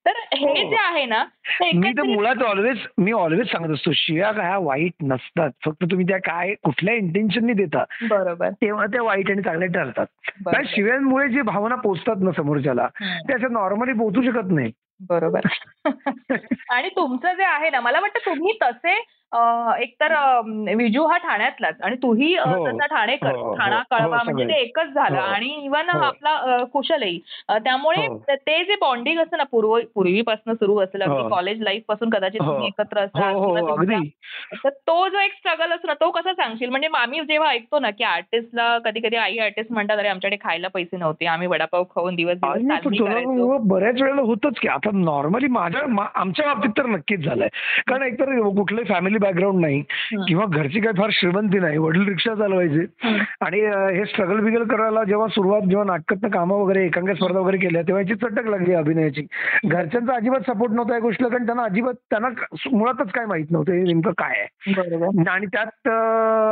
तर 0.06 0.12
हे 0.34 0.62
हो. 0.64 0.70
जे 0.70 0.76
आहे 0.80 1.04
ना 1.04 1.24
ते 1.48 1.70
मी 1.78 1.90
तर 1.92 2.02
मुळात 2.02 2.42
ऑलवेज 2.42 2.78
मी 2.98 3.12
ऑलवेज 3.12 3.46
सांगत 3.46 3.74
असतो 3.74 3.90
शिव्या 3.94 4.32
काय 4.32 4.46
ह्या 4.46 4.58
वाईट 4.58 4.92
नसतात. 5.02 5.50
फक्त 5.64 5.84
तुम्ही 5.90 6.06
त्या 6.08 6.18
काय 6.18 6.54
कुठल्या 6.54 6.94
इंटेन्शननी 6.94 7.52
देता 7.52 7.84
बरोबर. 8.10 8.50
तेव्हा 8.50 8.86
त्या 8.86 9.02
वाईट 9.02 9.30
आणि 9.30 9.42
चांगल्या 9.42 9.68
ठरतात. 9.68 10.06
शिव्यांमुळे 10.66 11.28
जी 11.28 11.40
भावना 11.40 11.74
पोचतात 11.74 12.16
ना 12.20 12.30
समोरच्याला. 12.36 12.88
त्या 13.00 13.36
असं 13.36 13.52
नॉर्मली 13.52 13.92
पोहोचू 13.92 14.22
शकत 14.22 14.50
नाही. 14.50 14.72
बरोबर. 15.00 15.40
आणि 16.70 16.88
तुमचं 16.88 17.32
जे 17.32 17.44
आहे 17.44 17.70
ना 17.70 17.80
मला 17.80 18.00
वाटतं 18.00 18.18
तुम्ही 18.26 18.58
तसे 18.62 18.94
एकतर 19.32 20.12
अं, 20.12 20.76
विजू 20.76 21.04
हा 21.06 21.16
ठाण्यातलाच 21.16 21.80
आणि 21.82 21.96
तूही 21.96 22.34
हो. 22.36 22.66
तसा 22.66 22.86
ठाणेकर 22.86 23.34
हो, 23.36 23.42
हो, 23.42 23.54
ठाणा 23.54 23.82
कळवा 23.90 24.22
म्हणजे. 24.24 24.44
ते 24.44 24.52
एकच 24.52 24.86
झालं. 24.86 25.18
आणि 25.18 25.48
इव्हन. 25.64 25.88
आपला 25.88 26.64
कुशलही 26.72 27.18
त्यामुळे. 27.48 28.06
ते 28.34 28.64
जे 28.64 28.74
बॉन्डिंग 28.74 29.20
असतं 29.20 29.36
ना 29.36 29.42
पूर्व 29.42 29.78
पूर्वीपासून 29.94 30.54
सुरू 30.54 30.78
असेल 30.78 31.02
अगदी. 31.02 31.28
कॉलेज 31.28 31.62
लाईफपासून 31.62 32.10
कदाचित. 32.10 32.40
तुम्ही 32.40 32.66
एकत्र 32.66 32.98
असाल 32.98 33.34
तर 34.64 34.68
तो 34.68 35.08
जो 35.08 35.18
एक 35.18 35.32
स्ट्रगल 35.32 35.72
असतो 35.72 35.86
ना 35.86 35.94
तो 35.94 36.10
कसा 36.10 36.32
सांगशील 36.32 36.68
म्हणजे 36.68 36.88
आम्ही 36.94 37.20
जेव्हा 37.20 37.50
ऐकतो 37.50 37.78
ना 37.78 37.90
की 37.90 38.04
आर्टिस्टला 38.04 38.78
कधी 38.78 39.00
कधी 39.00 39.16
आई 39.16 39.38
आर्टिस्ट 39.38 39.72
म्हणतात 39.72 39.98
अरे 39.98 40.08
आमच्याकडे 40.08 40.36
खायला 40.40 40.68
पैसे 40.68 40.96
नव्हते 40.96 41.26
आम्ही 41.26 41.48
वडापाव 41.48 41.84
खाऊन 41.84 42.14
दिवस 42.14 42.36
बऱ्याच 42.40 44.02
वेळेला 44.02 44.22
होतच 44.22 44.58
की 44.58 44.68
आता 44.68 44.90
नॉर्मली 44.92 45.46
माझ्या 45.46 46.08
आमच्या 46.14 46.46
बाबतीत 46.46 46.70
तर 46.78 46.86
नक्कीच 46.86 47.20
झालंय 47.20 47.48
कारण 47.88 48.02
एकतर 48.02 48.48
कुठलंही 48.48 48.84
फॅमिली 48.84 49.17
बॅकग्राऊंड 49.18 49.60
नाही. 49.60 49.80
किंवा 50.28 50.44
घरची 50.46 50.80
काही 50.80 51.00
फार 51.00 51.10
श्रीमंती 51.12 51.58
नाही 51.58 51.78
वडील 51.78 52.08
रिक्षा 52.08 52.34
चालवायचे. 52.34 52.84
आणि 53.40 53.60
हे 53.96 54.04
स्ट्रगल 54.04 54.40
बिगल 54.40 54.64
करायला 54.64 55.04
जेव्हा 55.04 55.26
सुरुवात 55.28 55.62
जेव्हा 55.62 55.84
नाटकातनं 55.84 56.30
कामं 56.30 56.56
वगैरे 56.56 56.84
एकांकिका 56.86 57.14
स्पर्धा 57.14 57.40
वगैरे 57.40 57.58
केल्या 57.58 57.82
तेव्हा 57.82 58.02
याची 58.02 58.14
चटक 58.14 58.48
लागली 58.48 58.74
अभिनयाची 58.74 59.26
घरच्यांचा 59.66 60.14
अजिबात 60.14 60.50
सपोर्ट 60.50 60.72
नव्हता 60.72 60.94
या 60.94 61.00
गोष्टीला 61.00 61.28
कारण 61.28 61.46
त्यांना 61.46 61.62
अजिबात 61.62 61.94
त्यांना 62.10 62.28
मुळातच 62.72 63.10
काय 63.12 63.24
माहीत 63.26 63.46
नव्हतं 63.50 63.72
हे 63.72 63.82
नेमकं 63.82 64.12
काय 64.18 64.38
आहे 64.38 64.72
बरोबर 64.74 65.28
आणि 65.30 65.46
त्यात 65.46 65.88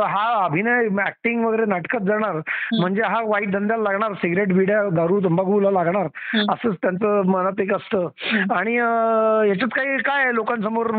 हा 0.07 0.43
अभिनय 0.45 0.87
ऍक्टिंग 1.05 1.43
वगैरे 1.45 1.65
नाटकात 1.65 2.01
जाणार 2.01 2.39
म्हणजे 2.79 3.01
हा 3.01 3.21
वाईट 3.25 3.51
धंद्याला 3.51 3.83
लागणार 3.83 4.13
सिगरेट 4.13 4.53
बिड्या 4.53 4.81
दारू 4.89 5.19
तंबाखूला 5.19 5.71
लागणार. 5.71 6.07
असंच 6.49 6.75
त्यांचं 6.81 7.21
मनात 7.25 7.59
एक 7.61 7.73
असतं. 7.73 8.07
आणि 8.53 8.75
याच्यात 9.49 9.69
काही 9.75 9.97
काय 9.97 10.31
लोकांसमोर 10.33 10.91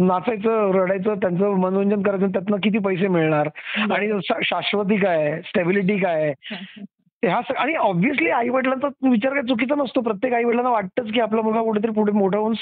नाचायचं 0.00 0.70
रडायचं 0.74 1.14
त्यांचं 1.14 1.50
मनोरंजन 1.50 2.02
करायचं 2.02 2.28
त्यातनं 2.28 2.56
किती 2.56 2.78
पैसे 2.78 3.08
मिळणार? 3.08 3.48
आणि 3.94 4.18
शाश्वती 4.24 4.96
काय 4.96 5.30
आहे? 5.30 5.42
स्टेबिलिटी 5.42 5.96
काय 5.96 6.22
आहे? 6.22 6.34
ह्या 7.24 7.40
सग- 7.42 7.56
आणि 7.56 7.74
ऑब्व्हियसली 7.74 8.30
आई 8.30 8.48
वडिलांचा 8.48 8.86
विचार 9.10 9.32
काही 9.32 9.48
चुकीचा 9.48 9.74
नसतो. 9.74 10.00
प्रत्येक 10.00 10.32
आई 10.32 10.44
वडिलांना 10.44 10.70
वाटतंच 10.70 11.12
की 11.12 11.20
आपला 11.20 11.42
मुलगा 11.42 11.60
कुठेतरी 11.60 11.90
पुढे 11.90 12.12
मोठा 12.12 12.38
होऊन 12.38 12.54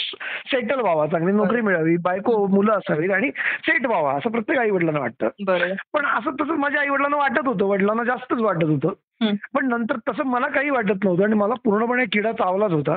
सेटल 0.46 0.80
व्हावा. 0.80 1.06
चांगली 1.06 1.32
नोकरी 1.32 1.60
मिळावी 1.60 1.96
बायको 1.96 2.46
मुलं 2.46 2.72
असावीत 2.72 3.10
आणि 3.10 3.30
सेट 3.62 3.86
व्हावा 3.86 4.12
असं 4.12 4.30
प्रत्येक 4.30 4.58
आई 4.58 4.70
वडिलांना 4.70 5.00
वाटतं 5.00 5.28
पण 5.92 6.06
असं 6.06 6.30
तसं 6.30 6.54
माझ्या 6.54 6.80
आई 6.80 6.88
वडिलांना 6.88 7.16
वाटत 7.16 7.46
होतं. 7.46 7.64
वडिलांना 7.64 8.04
जास्तच 8.04 8.40
वाटत 8.40 8.64
होतं. 8.64 8.88
पण 9.54 9.68
नंतर 9.68 9.96
तसं 10.08 10.24
मला 10.24 10.48
काही 10.48 10.70
वाटत 10.70 11.04
नव्हतं 11.04 11.24
आणि 11.24 11.34
मला 11.34 11.54
पूर्णपणे 11.64 12.04
किडा 12.12 12.32
चावलाच 12.32 12.72
होता. 12.72 12.96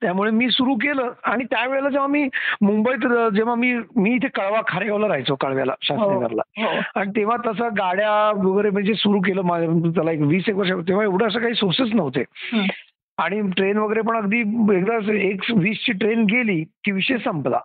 त्यामुळे 0.00 0.30
मी 0.30 0.50
सुरू 0.50 0.74
केलं 0.74 1.12
आणि 1.24 1.44
त्यावेळेला 1.44 1.88
जेव्हा 1.88 2.08
मी 2.08 2.28
मुंबईत 2.60 3.06
जेव्हा 3.34 3.54
मी 3.54 3.76
मी 3.96 4.14
इथे 4.14 4.28
कळवा 4.28 4.60
खारेगावला 4.68 5.08
राहायचो 5.08 5.34
कळव्याला 5.34 5.72
शास्त्रीनगरला 5.82 6.42
हो 6.56 7.00
आणि 7.00 7.10
तेव्हा 7.16 7.36
तसं 7.46 7.68
गाड्या 7.78 8.30
वगैरे 8.44 8.70
म्हणजे 8.70 8.94
सुरू 8.94 9.20
केलं 9.20 9.42
त्याला 9.90 10.12
एक 10.12 10.20
वीस 10.20 10.44
एक 10.48 10.54
वर्ष 10.54 10.70
तेव्हा 10.88 11.04
एवढं 11.04 11.26
असं 11.26 11.38
काही 11.38 11.54
सोर्सेस 11.54 11.88
नव्हते 11.94 12.24
हं. 12.52 12.66
आणि 13.18 13.40
ट्रेन 13.56 13.76
वगैरे 13.76 14.00
पण 14.00 14.16
अगदी 14.16 14.40
एकदा 14.76 15.12
एक 15.12 15.40
वीसची 15.56 15.92
ट्रेन 15.92 16.22
गेली 16.22 16.64
की 16.84 16.92
विषय 16.92 17.16
संपला. 17.16 17.58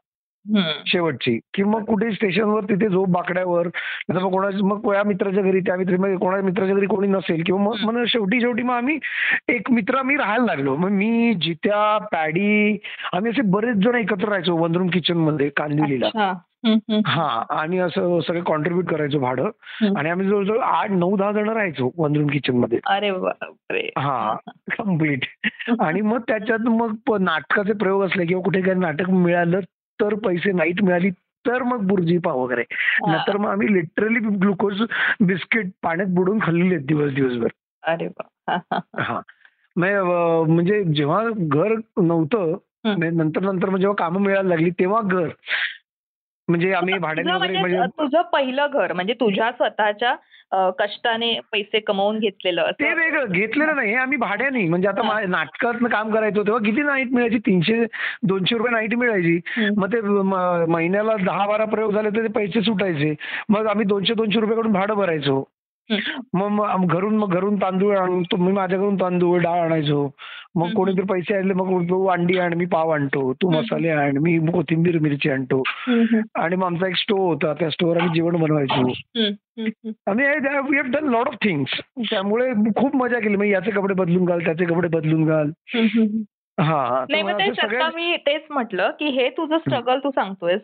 शेवटची. 0.88 1.39
की 1.53 1.63
मग 1.63 1.84
कुठे 1.84 2.12
स्टेशनवर 2.12 2.63
तिथे 2.63 2.89
झोप 2.89 3.10
बाकड्यावर 3.10 3.67
मग 4.10 4.31
कोणाच्या 4.31 4.65
मग 4.65 4.79
कोणा 4.81 5.03
मित्राच्या 5.03 5.43
घरी 5.43 5.60
त्या 5.60 5.75
मित्र 5.75 5.98
मग 5.98 6.15
कोणा 6.15 6.41
मित्राच्या 6.41 6.75
घरी 6.75 6.86
कोणी 6.86 7.08
नसेल 7.08 7.43
किंवा 7.46 7.62
मग 7.63 7.75
मग 7.84 8.03
शेवटी 8.08 8.39
शेवटी 8.41 8.63
मग 8.63 8.74
आम्ही 8.74 8.98
एक 9.50 9.72
मित्र 9.72 9.96
आम्ही 9.96 10.17
राहायला 10.17 10.46
लागलो. 10.46 10.75
मग 10.75 10.89
मी 10.89 11.34
जित्या 11.34 11.98
पॅडी 12.12 12.77
आम्ही 13.13 13.31
असे 13.31 13.41
बरेच 13.41 13.75
जण 13.75 13.96
एकत्र 13.96 14.27
राहायचो 14.27 14.58
वनरूम 14.58 14.88
किचनमध्ये 14.88 15.50
कांदिवलीला. 15.50 16.34
हा 17.08 17.46
आणि 17.50 17.77
असं 17.77 18.19
सगळे 18.19 18.41
कॉन्ट्रीब्युट 18.41 18.86
करायचो 18.86 19.19
भाडं. 19.19 19.50
आणि 19.98 20.10
आम्ही 20.10 20.27
जवळजवळ 20.27 20.60
आठ 20.60 20.91
नऊ 20.91 21.17
दहा 21.17 21.31
जण 21.31 21.50
राहायचो 21.50 21.91
वनरूम 21.98 22.27
किचनमध्ये 22.27 22.79
अरे 22.86 23.89
हा 23.98 24.36
कंप्लीट 24.77 25.19
आणि 25.79 26.01
मग 26.01 26.19
त्याच्यात 26.27 26.60
मग 26.60 27.17
नाटकाचे 27.22 27.74
प्रयोग 27.74 28.03
असले 28.03 28.25
किंवा 28.25 28.43
कुठे 28.43 28.62
काही 28.62 28.79
नाटक 28.79 29.10
मिळालं 29.10 29.60
तर 30.01 30.13
पैसे 30.13 30.51
नाईट 30.51 30.82
मिळाली 30.84 31.10
तर 31.46 31.63
मग 31.63 31.88
बुर्जी 31.88 32.18
पाव 32.18 32.39
वगैरे. 32.39 32.63
नंतर 33.08 33.38
मग 33.38 33.50
आम्ही 33.50 33.74
लिटरली 33.74 34.20
ग्लुकोज 34.20 34.82
बिस्किट 35.20 35.68
पाण्यात 35.84 36.08
बुडून 36.08 36.39
खाल्लेले 36.41 36.75
आहेत 36.75 36.88
दिवस 36.88 37.13
दिवसभर. 37.13 37.48
अरे 37.84 38.08
हा 39.00 39.22
म्हणजे 40.44 40.84
जेव्हा 40.84 41.24
घर 41.38 41.74
नव्हतं. 41.98 42.56
म्हणजे 42.84 43.10
नंतर 43.10 43.41
नंतर 43.41 43.70
मग 43.70 43.77
जेव्हा 43.77 43.96
कामं 43.96 44.22
मिळायला 44.22 44.50
लागली 44.50 44.70
तेव्हा 44.70 45.01
घर. 45.01 45.27
म्हणजे 46.50 46.72
आम्ही 46.74 46.94
भाड्याने 46.94 47.29
तुझं 47.29 47.38
म्हणजे 47.38 47.60
म्हणजे 47.60 47.88
तुझं 48.00 48.22
पहिलं 48.22 48.68
घर 48.74 48.94
म्हणजे 48.94 49.13
तुझ्या 49.13 49.51
स्वतःच्या 49.51 50.15
कष्टाने 50.79 51.39
पैसे 51.51 51.79
कमवून 51.79 52.20
घेतलेलं 52.20 52.72
ते 52.79 52.94
वेगळं 52.94 53.25
घेतलेलं 53.25 53.75
नाही 53.75 53.94
आम्ही 53.96 54.18
भाड्याने. 54.18 54.68
म्हणजे 54.70 54.88
आता 54.88 55.20
नाटकात 55.27 55.74
काम 55.91 56.13
करायचो 56.13 56.44
तेव्हा 56.44 56.63
किती 56.65 56.82
नाईट 56.82 57.12
मिळायची? 57.12 57.38
तीनशे 57.38 57.86
दोनशे 58.24 58.58
रुपये 58.58 58.72
नाईट 58.72 58.96
मिळायची. 58.96 59.39
मग 59.77 59.94
ते 59.94 60.01
महिन्याला 60.72 61.15
दहा 61.25 61.48
बारा 61.48 61.65
प्रयोग 61.65 61.94
झाले 61.94 62.10
तर 62.10 62.24
ते 62.24 62.32
पैसे 62.36 62.62
सुटायचे. 62.62 63.13
मग 63.50 63.68
आम्ही 63.68 63.86
दोनशे 63.86 64.13
दोनशे 64.13 64.39
रुपये 64.39 64.58
कडून 64.58 64.72
भाडं 64.72 64.94
भरायचो. 64.94 65.44
मग 66.34 66.86
घरून 66.93 67.15
मग 67.17 67.34
घरून 67.36 67.55
तांदूळ 67.55 67.96
आणतो 67.98 68.38
मी 68.38 68.51
माझ्याकडून 68.51 68.96
तांदूळ 68.96 69.39
डाळ 69.41 69.60
आणायचो 69.60 70.10
मग. 70.55 70.74
कोणीतरी 70.75 71.05
पैसे 71.05 71.36
आणले 71.38 71.53
मग 71.53 71.84
तू 71.89 72.05
अंडी 72.05 72.38
आण 72.39 72.53
मी 72.53 72.65
पाव 72.65 72.89
आणतो 72.89 73.34
तू. 73.34 73.50
मसाले 73.50 73.89
आण 73.89 74.17
मी 74.17 74.38
कोथिंबीर 74.51 74.98
मिरची 75.00 75.29
आणतो. 75.29 75.62
आणि 76.36 76.55
मग 76.55 76.65
आमचा 76.65 76.88
एक 76.88 76.96
स्टोव 76.96 77.25
होता 77.27 77.53
त्या 77.53 77.69
स्टोवर 77.69 77.98
आम्ही 77.98 78.15
जेवण 78.15 78.36
बनवायचो. 78.36 78.88
आम्ही 80.08 80.25
we 80.25 80.77
have 80.77 80.91
done 80.91 81.10
lot 81.10 81.27
of 81.27 81.36
things 81.43 81.72
त्यामुळे 82.12 82.51
खूप 82.75 82.96
मजा 82.96 83.19
केली 83.19 83.36
मग 83.36 83.46
याचे 83.46 83.72
कपडे 83.72 83.93
बदलून 83.93 84.25
घाल 84.25 84.39
त्याचे 84.39 84.65
कपडे 84.65 84.88
बदलून 84.88 85.25
घाल 85.25 85.51
हा 86.60 87.06
नाही 87.10 87.24
मग 87.24 87.32
तेच 87.32 87.60
आता 87.60 87.89
मी 87.96 88.16
तेच 88.18 88.42
म्हटलं 88.50 88.92
की 89.00 89.06
हे 89.06 89.30
तुझं 89.30 89.58
स्ट्रगल 89.58 90.00
तू 90.00 90.12
सांगतोयस 90.12 90.62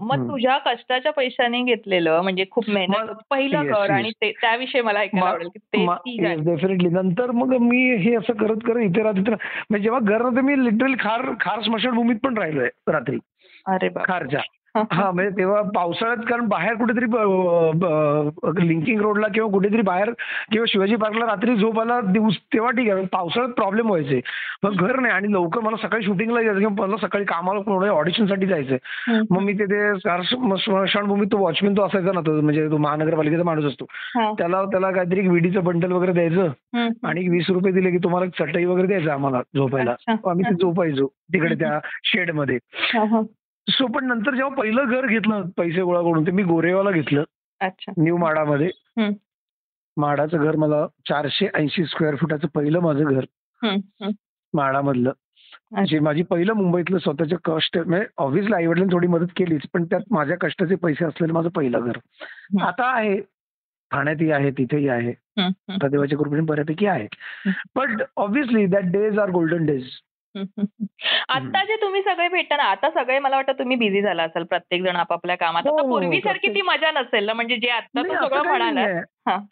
मग. 0.00 0.28
तुझ्या 0.30 0.58
कष्टाच्या 0.58 1.12
पैशाने 1.12 1.62
घेतलेलं 1.62 2.20
म्हणजे 2.22 2.44
खूप 2.50 2.70
मेहनत. 2.70 3.12
पहिलं 3.30 3.62
yes. 3.62 3.90
आणि 3.90 4.10
त्याविषयी 4.22 4.80
मला 4.80 4.98
ऐकायला 4.98 5.26
आवडेल 5.26 5.48
की 5.48 5.58
ते. 5.58 6.34
डेफिनेटली 6.34 6.88
नंतर 6.88 7.30
मग 7.30 7.56
मी 7.56 7.96
हे 7.96 8.14
असं 8.14 8.32
करत 8.32 8.56
करत 8.66 8.78
इथे 8.78 9.02
राहत- 9.02 9.30
म्हणजे 9.30 9.82
जेव्हा 9.82 10.00
घर 10.00 10.22
नव्हतं 10.22 10.40
मी 10.40 10.64
लिटरली 10.64 10.94
खार 11.00 11.22
खार 11.40 11.60
स्मशानभूमीत 11.60 12.16
पण 12.24 12.38
राहिलोय 12.38 12.68
रात्री 12.88 13.18
अरे 13.66 13.88
खारच्या 13.88 14.40
हा 14.92 15.10
म्हणजे 15.10 15.36
तेव्हा 15.36 15.62
पावसाळ्यात 15.74 16.16
कारण 16.28 16.48
बाहेर 16.48 16.74
कुठेतरी 16.74 17.06
लिंकिंग 18.68 19.00
रोडला 19.00 19.26
किंवा 19.34 19.50
कुठेतरी 19.50 19.82
बाहेर 19.82 20.10
किंवा 20.52 20.64
शिवाजी 20.68 20.96
पार्कला 20.96 21.26
रात्री 21.26 21.56
झोप 21.56 21.80
आला 21.80 22.00
दिवस 22.00 22.34
तेव्हा 22.52 22.70
ठीक 22.70 22.90
आहे 22.90 23.04
पावसाळ्यात 23.04 23.54
प्रॉब्लेम 23.54 23.86
व्हायचे 23.86 24.20
मग 24.62 24.72
घर 24.72 24.98
नाही 25.00 25.14
आणि 25.14 25.32
लवकर 25.32 25.60
मला 25.60 25.76
सकाळी 25.76 26.04
शूटिंगला 26.04 26.42
जायचं 26.42 26.58
किंवा 26.58 26.86
मला 26.86 26.96
सकाळी 26.96 27.24
कामाला 27.24 27.60
कोण 27.60 27.88
ऑडिशनसाठी 27.88 28.46
जायचं. 28.46 28.76
मग 29.30 29.40
मी 29.40 29.52
तिथे 29.52 29.94
स्मशानभूमीत 29.98 31.26
तो 31.32 31.36
वॉचमॅन 31.36 31.76
तो 31.76 31.82
असायचा 31.82 32.12
ना 32.12 32.20
तो 32.20 32.40
म्हणजे 32.40 32.70
तो 32.70 32.76
महानगरपालिकेचा 32.76 33.44
माणूस 33.44 33.64
असतो. 33.64 33.84
त्याला 34.34 34.64
त्याला 34.64 34.90
काहीतरी 34.90 35.28
विडीचं 35.28 35.64
बंडल 35.64 35.92
वगैरे 35.92 36.12
द्यायचं. 36.12 36.48
आणि 37.04 37.28
वीस 37.28 37.50
रुपये 37.50 37.72
दिले 37.72 37.90
की 37.90 37.98
तुम्हाला 37.98 38.44
चटई 38.44 38.64
वगैरे 38.64 38.86
द्यायचं 38.86 39.10
आम्हाला 39.10 39.40
झोपायला. 39.56 39.94
आम्ही 40.30 40.44
ते 40.44 40.54
झोपायचो 40.54 41.06
तिकडे 41.06 41.54
त्या 41.54 41.78
शेडमध्ये 42.04 42.58
हा. 42.98 43.22
सो 43.70 43.86
पण 43.86 44.06
नंतर 44.06 44.34
जेव्हा 44.34 44.54
पहिलं 44.54 44.84
घर 44.84 45.06
घेतलं 45.06 45.42
पैसे 45.56 45.82
गोळा 45.82 46.00
करून 46.00 46.26
ते 46.26 46.30
मी 46.30 46.42
गोरेवाला 46.42 46.90
घेतलं. 46.90 47.24
अच्छा. 47.60 47.92
न्यू 47.98 48.16
माडामध्ये. 48.16 48.70
माडाचं 49.96 50.38
घर 50.38 50.56
मला 50.56 50.86
चारशे 51.08 51.48
ऐंशी 51.54 51.84
स्क्वेअर 51.84 52.14
फुटाचं 52.14 52.48
पहिलं 52.54 52.80
माझं 52.80 53.04
घर. 53.04 53.24
माडामधलं. 54.54 55.12
जे 55.84 55.98
माझी 55.98 56.22
पहिलं 56.22 56.52
मुंबईतलं 56.52 56.98
स्वतःचे 56.98 57.36
कष्ट 57.44 57.78
म्हणजे 57.78 58.06
ऑब्व्हियसली 58.16 58.54
आई 58.54 58.66
वडिलांनी 58.66 58.94
थोडी 58.94 59.06
मदत 59.06 59.32
केलीच 59.36 59.62
पण 59.72 59.84
त्यात 59.84 60.00
माझ्या 60.10 60.36
कष्टाचे 60.40 60.74
पैसे 60.74 61.04
असलेलं 61.04 61.32
माझं 61.32 61.48
पहिलं 61.48 61.80
घर. 61.80 61.98
आता 62.62 62.96
आहे. 62.96 63.20
ठाण्यातही 63.90 64.30
आहे 64.30 64.50
तिथेही 64.50 64.88
आहे. 64.88 65.12
आता 65.68 65.88
देवाच्या 65.88 66.18
कृपेने 66.18 66.42
बऱ्यापैकी 66.42 66.86
आहे. 66.86 67.06
But 67.74 67.88
obviously 68.16 68.66
that 68.66 68.84
days 68.84 69.18
are 69.18 69.30
golden 69.30 69.66
days 69.66 69.84
आता 71.28 71.64
जे 71.64 71.76
तुम्ही 71.76 72.02
सगळे 72.02 72.28
भेटता 72.28 72.56
ना 72.56 72.62
आता 72.62 72.90
सगळे 72.90 73.18
मला 73.18 73.36
वाटतं 73.36 73.52
तुम्ही 73.52 73.76
बिझी 73.76 74.02
झाला 74.02 74.22
असाल 74.22 74.42
प्रत्येक 74.42 74.82
जण 74.82 74.96
आपापल्या 74.96 75.36
कामात. 75.36 75.62
आता 75.62 75.82
हो, 75.82 75.90
पूर्वीसारखी 75.90 76.54
ती 76.54 76.62
मजा 76.62 76.90
नसेल 76.90 77.26
ना 77.26 77.32
म्हणजे 77.32 77.56
जे 77.56 77.68
आता 77.68 78.02
तू 78.02 78.14
सगळं 78.14 78.42
म्हणाला. 78.42 78.86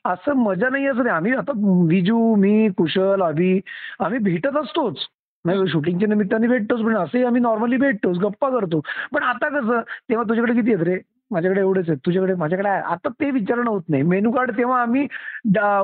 असं 0.04 0.32
मजा 0.32 0.68
नाही 0.68 0.86
असं 0.86 1.08
आम्ही 1.08 1.32
आता 1.32 1.52
विजू 1.88 2.34
मी 2.34 2.68
कुशल 2.68 3.22
अभि 3.22 3.60
आम्ही 4.00 4.18
भेटत 4.18 4.56
असतोच. 4.56 5.06
नाही 5.44 5.68
शूटिंगच्या 5.68 6.08
निमित्ताने 6.08 6.46
भेटतोच 6.46 6.80
पण 6.80 6.96
असंही 6.96 7.24
आम्ही 7.24 7.40
नॉर्मली 7.40 7.76
भेटतोच 7.76 8.18
गप्पा 8.18 8.48
करतो. 8.50 8.80
पण 9.12 9.22
आता 9.22 9.48
कसं 9.48 9.80
तेव्हा 9.80 10.28
तुझ्याकडे 10.28 10.54
किती 10.54 10.74
आहेत 10.74 10.86
रे? 10.86 10.98
माझ्याकडे 11.30 11.60
एवढेच 11.60 11.88
आहेत. 11.88 11.98
तुझ्याकडे 12.06 12.34
माझ्याकडे 12.34 12.68
आता 12.68 13.08
ते 13.08 13.30
विचारणं 13.30 13.70
होत 13.70 13.82
नाही. 13.88 14.02
मेनू 14.02 14.30
कार्ड 14.30 14.58
तेव्हा 14.58 14.82
आम्ही 14.82 15.06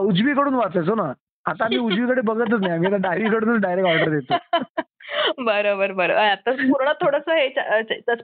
उजवीकडून 0.08 0.54
वाचायचो 0.54 0.94
ना. 0.94 1.12
आता 1.46 1.64
आम्ही 1.64 1.78
उजवीकडे 1.78 2.20
बघतच 2.20 2.60
नाही. 2.60 2.72
आम्ही 2.72 2.88
आता 2.88 2.96
डावीकडूनच 2.98 3.60
डायरेक्ट 3.60 3.88
ऑर्डर 3.88 4.10
देतो. 4.10 4.82
बरोबर 5.38 5.92
बरं 5.92 6.16
आता 6.20 6.50
पूर्ण 6.52 6.92
थोडस 7.00 7.28
हे 7.28 7.48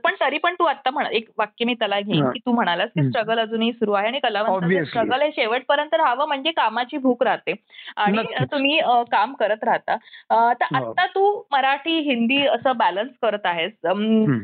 पण 0.05 0.15
तरी 0.21 0.39
पण 0.39 0.55
तू 0.55 0.65
आता 0.65 0.91
म्हणा 0.91 1.09
एक 1.13 1.29
वाक्य 1.39 1.65
मी 1.65 1.75
त्याला 1.75 2.01
घेईन. 2.01 2.29
की 2.31 2.39
तू 2.39 2.53
म्हणालास 2.53 2.89
की. 2.89 3.09
स्ट्रगल 3.09 3.39
अजूनही 3.39 3.73
सुरू 3.73 3.93
आहे 3.93 4.07
आणि 4.07 4.19
कलावंताचं 4.19 4.67
Obviously. 4.67 4.89
स्ट्रगल 4.89 5.23
हे 5.23 5.31
शेवटपर्यंत 5.31 5.95
राहावं 5.95 6.27
म्हणजे 6.27 6.51
कामाची 6.51 6.99
भूक 6.99 7.23
राहते 7.23 7.55
आणि. 7.97 8.23
तुम्ही 8.53 8.79
काम 9.11 9.33
करत 9.33 9.65
राहता 9.65 9.97
तर 10.53 10.77
हो. 10.77 10.91
आता 10.91 11.07
तू 11.07 11.43
मराठी 11.53 11.99
हिंदी 12.01 12.47
असं 12.47 12.77
बॅलन्स 12.77 13.13
करत 13.23 13.47
आहेस. 13.47 13.73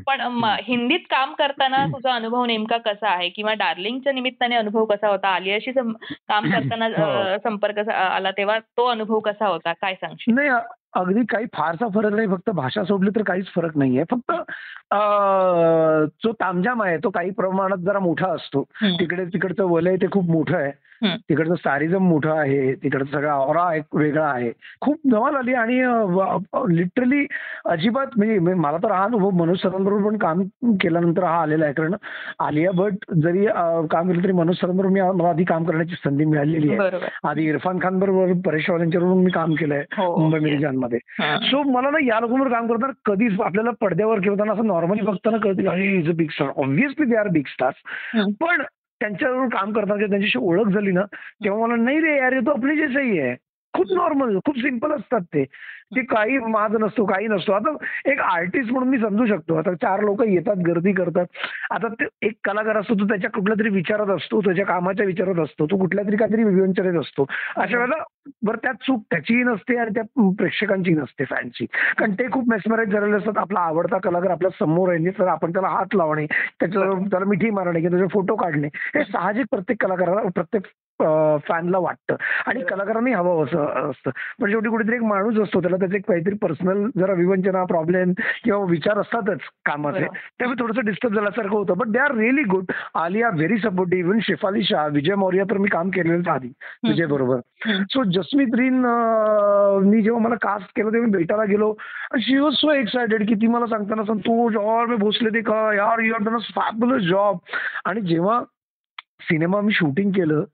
पण 0.06 0.44
हिंदीत 0.62 1.06
काम 1.10 1.32
करताना 1.32 1.84
तुझा 1.86 2.14
अनुभव 2.14 2.44
नेमका 2.44 2.76
कसा 2.78 3.08
आहे 3.08 3.28
किंवा 3.28 3.54
डार्लिंगच्या 3.54 4.12
निमित्ताने 4.12 4.56
अनुभव 4.56 4.84
कसा 4.84 5.08
होता 5.08 5.28
आलियाशी 5.28 5.72
काम 5.72 6.50
करताना 6.50 6.86
हो. 6.86 7.36
संपर्क 7.44 7.88
आला 7.88 8.30
तेव्हा 8.30 8.58
तो 8.58 8.86
अनुभव 8.86 9.18
कसा 9.20 9.46
होता 9.46 9.72
काय 9.72 9.94
सांगशील 9.94 10.48
अगदी 10.94 11.24
काही 11.24 11.46
फारसा 11.54 11.88
फरक 11.88 12.12
नाही 12.12 12.28
फक्त 12.28 12.50
भाषा 12.50 12.84
सोडली 12.84 13.10
तर 13.10 13.22
काहीच 13.22 13.46
फरक 13.54 13.76
नाहीये 13.76 14.04
फक्त 14.10 14.30
अं, 14.30 16.04
जो 16.24 16.32
तामझाम 16.32 16.82
आहे 16.82 16.96
तो 16.98 17.10
काही 17.10 17.30
प्रमाणात 17.30 17.78
जरा 17.78 17.98
मोठा 17.98 18.28
असतो. 18.28 18.62
तिकडे 18.82 19.24
तिकडचं 19.24 19.64
वलय 19.64 19.96
ते 19.96 20.06
खूप 20.12 20.30
मोठं 20.30 20.56
आहे. 20.56 20.72
तिकडचं 21.04 21.54
सारिझम 21.54 22.02
मोठं 22.02 22.30
आहे 22.30 22.74
तिकडचं 22.74 23.10
सगळा 23.10 23.32
ऑरा 23.34 23.72
एक 23.74 23.96
वेगळा 23.96 24.26
आहे 24.26 24.50
खूप 24.80 25.00
जमाल 25.10 25.36
आली 25.36 25.54
आणि 25.54 25.80
लिटरली 26.76 27.24
अजिबात 27.66 28.16
म्हणजे 28.16 28.38
म्हणजे 28.38 28.60
मला 28.60 28.76
तर 28.76 28.90
हा 28.90 29.02
अनुभव 29.04 29.30
मनोज 29.34 29.58
सरांबरोबर 29.58 30.02
पण 30.02 30.16
काम 30.18 30.42
केल्यानंतर 30.76 31.24
हा 31.24 31.40
आलेला 31.42 31.64
आहे 31.64 31.74
कारण 31.74 31.94
आलिया 32.40 32.70
भट 32.74 33.10
जरी 33.16 33.44
काम 33.90 34.08
केलं 34.08 34.22
तरी 34.24 34.32
मनोज 34.32 34.56
सरांबरोबर 34.56 34.92
मी 34.92 35.00
मला 35.00 35.28
आधी 35.28 35.44
काम 35.44 35.64
करण्याची 35.64 35.94
संधी 36.04 36.24
मिळालेली 36.24 36.70
आहे 36.70 36.98
आधी 37.24 37.48
इरफान 37.48 37.78
खान 37.82 37.98
बरोबर 37.98 38.32
परेश 38.46 38.68
रावलांच्याबरोबर 38.70 39.22
मी 39.22 39.30
काम 39.30 39.54
केलंय 39.54 39.84
हो. 39.92 40.16
मुंबई 40.16 40.34
Yes. 40.36 40.44
मिरजांमध्ये 40.44 40.98
हा. 41.20 41.36
सो 41.40 41.62
मला 41.62 41.90
ना 41.90 41.98
या 42.04 42.18
लोकांवर 42.20 42.48
काम 42.48 42.66
करताना 42.66 42.92
कधीच 43.04 43.40
आपल्याला 43.40 43.70
पडद्यावर 43.80 44.20
किंवा 44.20 44.52
असं 44.52 44.66
नॉर्मली 44.66 45.02
बघताना 45.02 45.36
कळते 45.36 45.66
अरे 45.68 45.86
is 45.96 46.08
a 46.08 46.12
big 46.12 46.30
star 46.30 46.48
obviously 46.56 47.06
they 47.06 47.16
are 47.16 47.28
big 47.28 47.46
stars. 47.46 47.76
पण 48.40 48.62
त्यांच्याबरोबर 49.00 49.48
काम 49.48 49.72
करताना 49.72 50.06
त्यांच्याशी 50.06 50.38
ओळख 50.38 50.68
झाली 50.68 50.92
ना 50.92 51.02
तेव्हा 51.44 51.66
मला 51.66 51.82
नाही 51.82 52.00
रे 52.00 52.16
यार 52.16 52.32
ये 52.32 52.40
तो 52.40 52.50
अपने 52.50 52.76
जैसा 52.76 53.00
ही 53.00 53.18
है 53.18 53.34
खूप 53.76 53.92
नॉर्मल 53.92 54.38
खूप 54.46 54.58
सिंपल 54.58 54.92
असतात 54.92 55.20
ते. 55.34 55.44
ते 55.96 56.02
काही 56.02 56.38
माज 56.38 56.74
नसतो 56.80 57.04
काही 57.06 57.26
नसतो. 57.28 57.52
आता 57.52 57.70
एक 58.10 58.20
आर्टिस्ट 58.20 58.72
म्हणून 58.72 58.88
मी 58.88 58.98
समजू 58.98 59.26
शकतो. 59.26 59.54
आता 59.54 59.74
चार 59.74 60.00
लोक 60.00 60.22
येतात 60.22 60.62
गर्दी 60.66 60.92
करतात. 60.92 61.26
आता 61.70 61.88
ते 61.88 62.06
एक 62.22 62.32
कलाकार 62.44 62.76
असतो 62.76 62.94
तो 62.94 63.04
त्याच्या 63.04 63.30
कुठल्या 63.30 63.58
तरी 63.60 63.68
विचारात 63.68 64.06
असतो 64.06 64.40
त्याच्या 64.40 64.64
कामाच्या 64.66 65.06
विचारात 65.06 65.40
असतो 65.44 65.66
तो 65.66 65.76
कुठल्या 65.76 66.04
तरी 66.06 66.16
काहीतरी 66.16 66.44
विवंचनेत 66.44 67.00
असतो. 67.00 67.26
अशा 67.56 67.76
वेळेला 67.78 68.02
बरं 68.46 68.58
त्यात 68.62 68.74
चूक 68.86 69.02
त्याचीही 69.10 69.42
नसते 69.42 69.76
आणि 69.76 69.90
त्या 69.94 70.02
प्रेक्षकांची 70.38 70.94
नसते 70.94 71.24
फॅनची 71.24 71.66
कारण 71.98 72.12
ते 72.12 72.30
खूप 72.32 72.48
मेस्मराईज 72.50 72.92
झालेले 72.92 73.16
असतात. 73.16 73.38
आपला 73.38 73.60
आवडता 73.60 73.98
कलाकार 73.98 74.30
आपल्यासमोर 74.30 74.92
आहे 74.92 75.10
तर 75.18 75.26
आपण 75.28 75.52
त्याला 75.52 75.68
हात 75.68 75.94
लावणे 75.94 76.26
त्याच्यावर 76.60 77.06
त्याला 77.10 77.26
मिठी 77.26 77.50
मारणे 77.50 77.80
किंवा 77.80 77.96
त्याचे 77.96 78.12
फोटो 78.12 78.36
काढणे 78.36 78.68
हे 78.94 79.04
साहजिक 79.04 79.46
प्रत्येक 79.50 79.82
कलाकाराला 79.84 80.28
प्रत्येक 80.34 80.66
फॅनला 81.00 81.78
वाटतं. 81.78 82.16
आणि 82.46 82.60
कलाकारांनी 82.68 83.12
हवं 83.12 83.44
असं 83.44 83.90
असतं. 83.90 84.10
पण 84.40 84.50
शेवटी 84.50 84.68
कुठेतरी 84.68 84.96
एक 84.96 85.02
माणूस 85.02 85.38
असतो 85.38 85.60
त्याला 85.60 85.76
त्याचे 85.76 85.98
काहीतरी 85.98 86.34
पर्सनल 86.42 86.84
जरा 86.96 87.12
विवंचना 87.12 87.64
प्रॉब्लेम 87.64 88.12
किंवा 88.44 88.64
विचार 88.70 88.98
असतातच 88.98 89.40
कामाचे. 89.64 90.04
त्यामुळे 90.38 90.60
थोडंसं 90.60 90.84
डिस्टर्ब 90.86 91.14
झाल्यासारखं 91.14 91.56
होतं. 91.56 91.78
But 91.78 91.86
they 91.86 91.98
are 91.98 92.14
really 92.16 92.42
good 92.50 92.72
Alia 93.02 93.30
very 93.34 93.58
supportive 93.58 94.04
even 94.04 94.18
Shefali 94.22 94.62
Shah 94.64 94.86
Vijay 94.92 95.14
Maurya 95.14 95.44
तर 95.50 95.58
मी 95.58 95.68
काम 95.68 95.90
केलेलं 95.90 96.30
आधी 96.30 96.52
विजय 96.88 97.06
बरोबर. 97.06 97.40
सो 97.92 98.04
जसमीत 98.12 98.54
रीन 98.54 98.84
मी 99.84 100.02
जेव्हा 100.02 100.22
मला 100.22 100.34
कास्ट 100.42 100.76
केलं 100.76 100.92
तेव्हा 100.92 101.06
मी 101.06 101.16
भेटायला 101.16 101.44
गेलो. 101.44 101.72
शी 102.20 102.38
वॉज 102.38 102.54
सो 102.54 102.70
एक्सायटेड 102.72 103.26
की 103.28 103.34
ती 103.34 103.46
मला 103.46 103.66
सांगताना 103.66 104.04
संतोष 104.04 104.56
और 104.56 104.86
मी 104.86 104.96
भोसले 104.96 105.30
ते 105.30 105.40
का 105.40 105.56
यार 105.74 106.00
you 106.00 106.24
done 106.24 106.34
a 106.34 106.38
fabulous 106.56 107.02
job 107.02 107.38
आणि 107.84 108.00
जेव्हा 108.00 108.40
सिनेमा 109.20 109.60
मी 109.60 109.72
शूटिंग 109.72 110.10
केलं. 110.10 110.44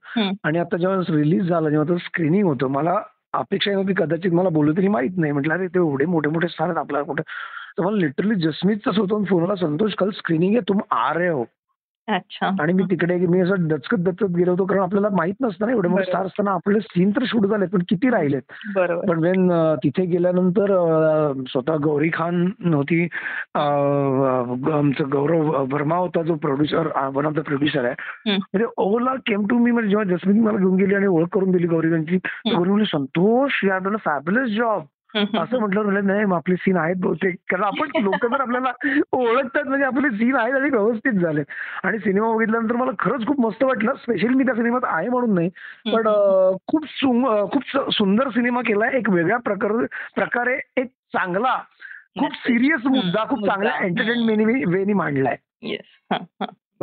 आणि 0.43 0.59
आता 0.59 0.77
जेव्हा 0.77 1.15
रिलीज 1.15 1.43
झाला 1.43 1.69
जेव्हा 1.69 1.89
तो 1.89 1.97
स्क्रीनिंग 1.97 2.47
होतं 2.47 2.67
मला 2.67 3.01
अपेक्षा 3.33 3.71
नव्हती 3.71 3.93
कदाचित 3.97 4.31
मला 4.31 4.49
बोलू 4.49 4.73
तरी 4.73 4.87
माहीत 4.87 5.17
नाही. 5.17 5.31
म्हटलं 5.31 5.53
अरे 5.53 5.67
ते 5.67 5.79
एवढे 5.79 6.05
मोठे 6.05 6.29
मोठे 6.29 6.47
स्टार 6.47 6.67
आहेत 6.67 6.77
आपल्याला 6.77 7.05
कुठे? 7.05 7.23
तर 7.77 7.83
मला 7.83 7.97
लिटरली 7.97 8.35
जसमीतचा 8.35 8.91
स्वतःहून 8.91 9.23
फोन 9.23 9.43
आला 9.43 9.55
संतोष 9.55 9.93
कल 9.93 10.09
स्क्रीनिंग 10.09 10.51
आहे 10.51 10.61
तुम 10.69 10.79
आ 10.91 11.13
रहे 11.13 11.27
हो. 11.27 11.45
अच्छा 12.07 12.47
आणि 12.61 12.73
मी 12.73 12.83
तिकडे 12.83 13.15
मी 13.17 13.39
असं 13.39 13.67
दचकत 13.67 13.97
दचकत 13.97 14.35
गेलो 14.35 14.51
होतो 14.51 14.65
कारण 14.65 14.81
आपल्याला 14.81 15.09
माहीत 15.09 15.33
नसतं 15.41 15.65
ना 15.65 15.71
एवढे 15.71 15.87
मोठे. 15.87 16.03
स्टार 16.03 16.25
असताना 16.25 16.51
आपले 16.51 16.79
सीन 16.79 17.11
तर 17.11 17.23
शूट 17.25 17.45
झालेत 17.45 17.67
पण 17.67 17.83
किती 17.89 18.09
राहिलेत 18.09 18.51
बरोबर 18.75 19.05
पण 19.05 19.19
वेन 19.19 19.51
तिथे 19.83 20.05
गेल्यानंतर 20.05 20.71
स्वतः 21.49 21.77
गौरी 21.83 22.09
खान 22.13 22.45
होती 22.73 23.01
आमचं 23.55 25.09
गौरव 25.11 25.51
वर्मा 25.73 25.95
होता 25.95 26.21
जो 26.21 26.35
producer 26.35 26.87
one 27.15 27.25
of 27.25 27.33
the 27.33 27.39
producer 27.39 27.85
आहे. 27.85 27.95
म्हणजे 28.27 28.65
ओला 28.77 29.13
केम 29.25 29.45
टू 29.47 29.57
मी 29.57 29.71
म्हणजे 29.71 29.89
जेव्हा 29.89 30.05
जसमीत 30.15 30.41
मला 30.43 30.57
घेऊन 30.57 30.75
गेली 30.75 30.95
आणि 30.95 31.07
ओळख 31.07 31.27
करून 31.33 31.51
दिली 31.51 31.67
गौरी 31.67 31.91
खानची 31.91 32.17
गौरी 32.53 32.69
म्हणजे 32.69 32.89
संतोष 32.91 33.63
या 33.63 33.77
डन 33.77 33.95
फॅबुलस 33.95 34.49
जॉब. 34.49 34.83
असं 35.39 35.59
म्हटलं 35.59 36.07
नाही 36.07 36.25
मग 36.25 36.35
आपले 36.35 36.55
सीन 36.55 36.77
आहेत 36.77 36.95
बहुतेक. 36.99 37.35
कारण 37.49 37.63
आपण 37.63 37.89
लोक 38.03 38.25
जर 38.25 38.41
आपल्याला 38.41 38.71
ओळखतात 39.11 39.63
म्हणजे 39.63 39.85
आपले 39.85 40.09
सीन 40.09 40.35
आहेत 40.35 40.53
आणि 40.53 40.69
व्यवस्थित 40.69 41.11
झाले. 41.11 41.41
आणि 41.83 41.99
सिनेमा 41.99 42.35
बघितल्यानंतर 42.35 42.75
मला 42.75 42.91
खरंच 42.99 43.27
खूप 43.27 43.39
मस्त 43.39 43.63
वाटलं. 43.63 43.93
स्पेशली 43.93 44.35
मी 44.35 44.43
त्या 44.43 44.55
सिनेमात 44.55 44.81
आहे 44.83 45.09
म्हणून 45.09 45.35
नाही. 45.35 45.49
पण 45.93 46.07
खूप 46.67 46.85
खूप 47.53 47.91
सुंदर 47.91 48.29
सिनेमा 48.29 48.61
केलाय 48.61 48.97
एक 48.97 49.09
वेगळ्या 49.09 49.37
प्रकार 49.37 49.85
प्रकारे 50.15 50.59
एक 50.77 50.87
चांगला 50.87 51.59
खूप. 52.19 52.31
सिरियस 52.33 52.85
मुद्दा 52.85 53.23
खूप. 53.29 53.45
चांगल्या 53.45 53.77
एंटरटेनमेंट 53.85 54.67
वेनी 54.67 54.93
मांडलाय. 54.93 55.35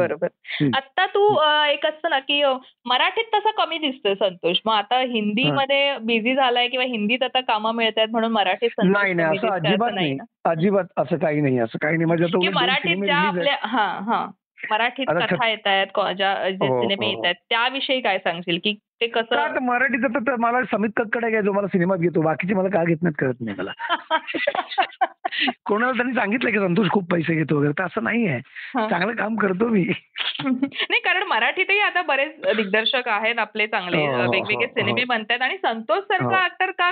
बरोबर. 0.00 0.28
आता 0.76 1.07
तू 1.07 1.38
एक 1.66 1.87
असतं 1.87 2.11
ना 2.11 2.19
की 2.19 2.42
मराठीत 2.85 3.25
तसा 3.35 3.50
कमी 3.64 3.78
दिसतोय 3.78 4.14
संतोष. 4.14 4.57
मग 4.66 4.75
आता 4.75 5.00
हिंदीमध्ये 5.00 5.99
बिझी 5.99 6.35
झालाय 6.35 6.69
किंवा 6.69 6.87
हिंदीत 6.87 7.23
आता 7.23 7.40
कामं 7.40 7.75
मिळत 7.75 7.92
आहेत 7.97 8.09
म्हणून 8.09 8.33
मराठीत 8.33 8.71
संतोष 8.71 8.92
नाही 8.92 9.14
नाही 9.14 9.28
कमी 9.28 9.38
असं 9.38 9.47
दिसतोय 9.47 9.71
अजिबात 9.71 9.88
असं 9.88 9.95
नाही. 9.95 10.14
ना? 10.14 10.50
अजिबात 10.50 10.85
असं 10.97 11.16
काही 11.16 11.40
नाही 11.40 11.59
असं 11.59 11.78
काही 11.82 11.97
नाही. 11.97 12.26
की 12.41 12.49
मराठीत 12.49 13.04
ज्या 13.04 13.17
आपल्या 13.17 13.56
हा 13.63 13.86
हा. 13.86 14.26
मराठीत 14.71 15.06
कथा 15.10 15.49
येत 15.49 15.67
आहेत 15.67 15.86
ज्या 16.17 16.32
हो, 16.32 16.82
सिनेमे 16.82 17.06
हो. 17.06 17.13
येत 17.13 17.25
आहेत 17.25 17.34
त्याविषयी 17.49 18.00
काय 18.00 18.19
सांगशील? 18.19 18.58
की 18.65 18.76
ते 19.00 19.06
कसं 19.06 19.58
मराठीचं 19.63 20.15
तर- 20.17 20.39
मला 20.39 20.63
समित 20.71 20.91
कक्कडे 20.97 21.41
जो 21.43 21.52
मला 21.52 21.67
सिनेमात 21.67 21.99
घेतो 21.99 22.21
बाकीचे 22.21 22.54
मला 22.54 22.69
का 22.69 22.84
घेत 22.84 23.02
नाहीत 23.02 23.15
कळत 23.19 23.41
नाही 23.41 23.56
मला 23.58 23.73
कोणाला 25.67 25.93
त्यांनी 25.93 26.13
सांगितलं 26.15 26.50
की 26.50 26.58
संतोष 26.58 26.89
खूप 26.91 27.10
पैसे 27.10 27.34
घेतो 27.34 27.56
वगैरे 27.56 27.73
तर 27.73 27.84
असं 27.84 28.04
नाही 28.04 28.26
आहे. 28.26 28.41
चांगलं 28.89 29.13
काम 29.13 29.36
करतो 29.36 29.67
मी 29.69 29.82
नाही 30.45 31.00
कारण 31.00 31.23
मराठीतही 31.23 31.78
आता 31.80 32.02
बरेच 32.02 32.41
दिग्दर्शक 32.56 33.08
आहेत 33.08 33.39
आपले 33.39 33.67
चांगले 33.67 33.97
हो, 33.97 34.13
हो, 34.13 34.30
वेगवेगळे 34.30 34.65
हो, 34.67 34.73
सिनेमे. 34.73 35.04
बनतात 35.04 35.43
आणि 35.43 35.56
संतोष. 35.56 36.02
सारखा 36.02 36.45
ऍक्टर 36.45 36.71
का 36.71 36.89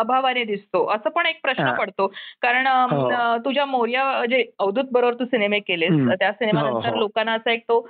अभावाने 0.00 0.44
दिसतो 0.44 0.84
असं 0.86 1.10
पण 1.10 1.26
एक 1.26 1.40
प्रश्न. 1.42 1.70
पडतो 1.72 2.06
कारण 2.42 2.66
तुझ्या 3.44 3.64
मोर्या 3.64 4.04
जे 4.30 4.44
अवधूत 4.58 4.84
बरोबर 4.92 5.14
तू 5.14 5.24
सिनेमे 5.24 5.58
केलेस. 5.60 5.92
त्या 6.20 6.32
सिनेमानंतर. 6.32 6.96
लोकांना 6.96 7.32
असा 7.32 7.52
एक 7.52 7.62
तो 7.68 7.80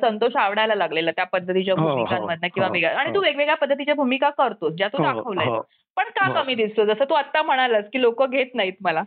संतोष 0.00 0.36
आवडायला 0.36 0.74
लागलेला 0.74 1.10
त्या 1.10 1.24
पद्धतीच्या 1.24 1.74
भूमिकांमधनं 1.74 2.46
किंवा 2.54 2.68
वेगळ्या 2.68 2.97
आणि 2.98 3.08
हो. 3.08 3.14
तू 3.14 3.20
वेगवेगळ्या 3.20 3.56
पद्धतीच्या 3.56 3.94
भूमिका 3.94 4.30
करतोस 4.30 4.72
ज्या 4.72 4.88
तू 4.88 4.98
हो, 4.98 5.12
दाखवल्यास 5.12 5.48
हो. 5.48 5.60
पण 5.96 6.04
का. 6.04 6.42
कमी 6.42 6.54
दिसतो 6.54 6.84
जसं 6.84 7.04
तू 7.04 7.14
आता 7.14 7.42
म्हणालास 7.42 7.84
की 7.92 8.00
लोक 8.00 8.26
घेत 8.26 8.46
नाहीत 8.54 8.72
मला 8.80 9.02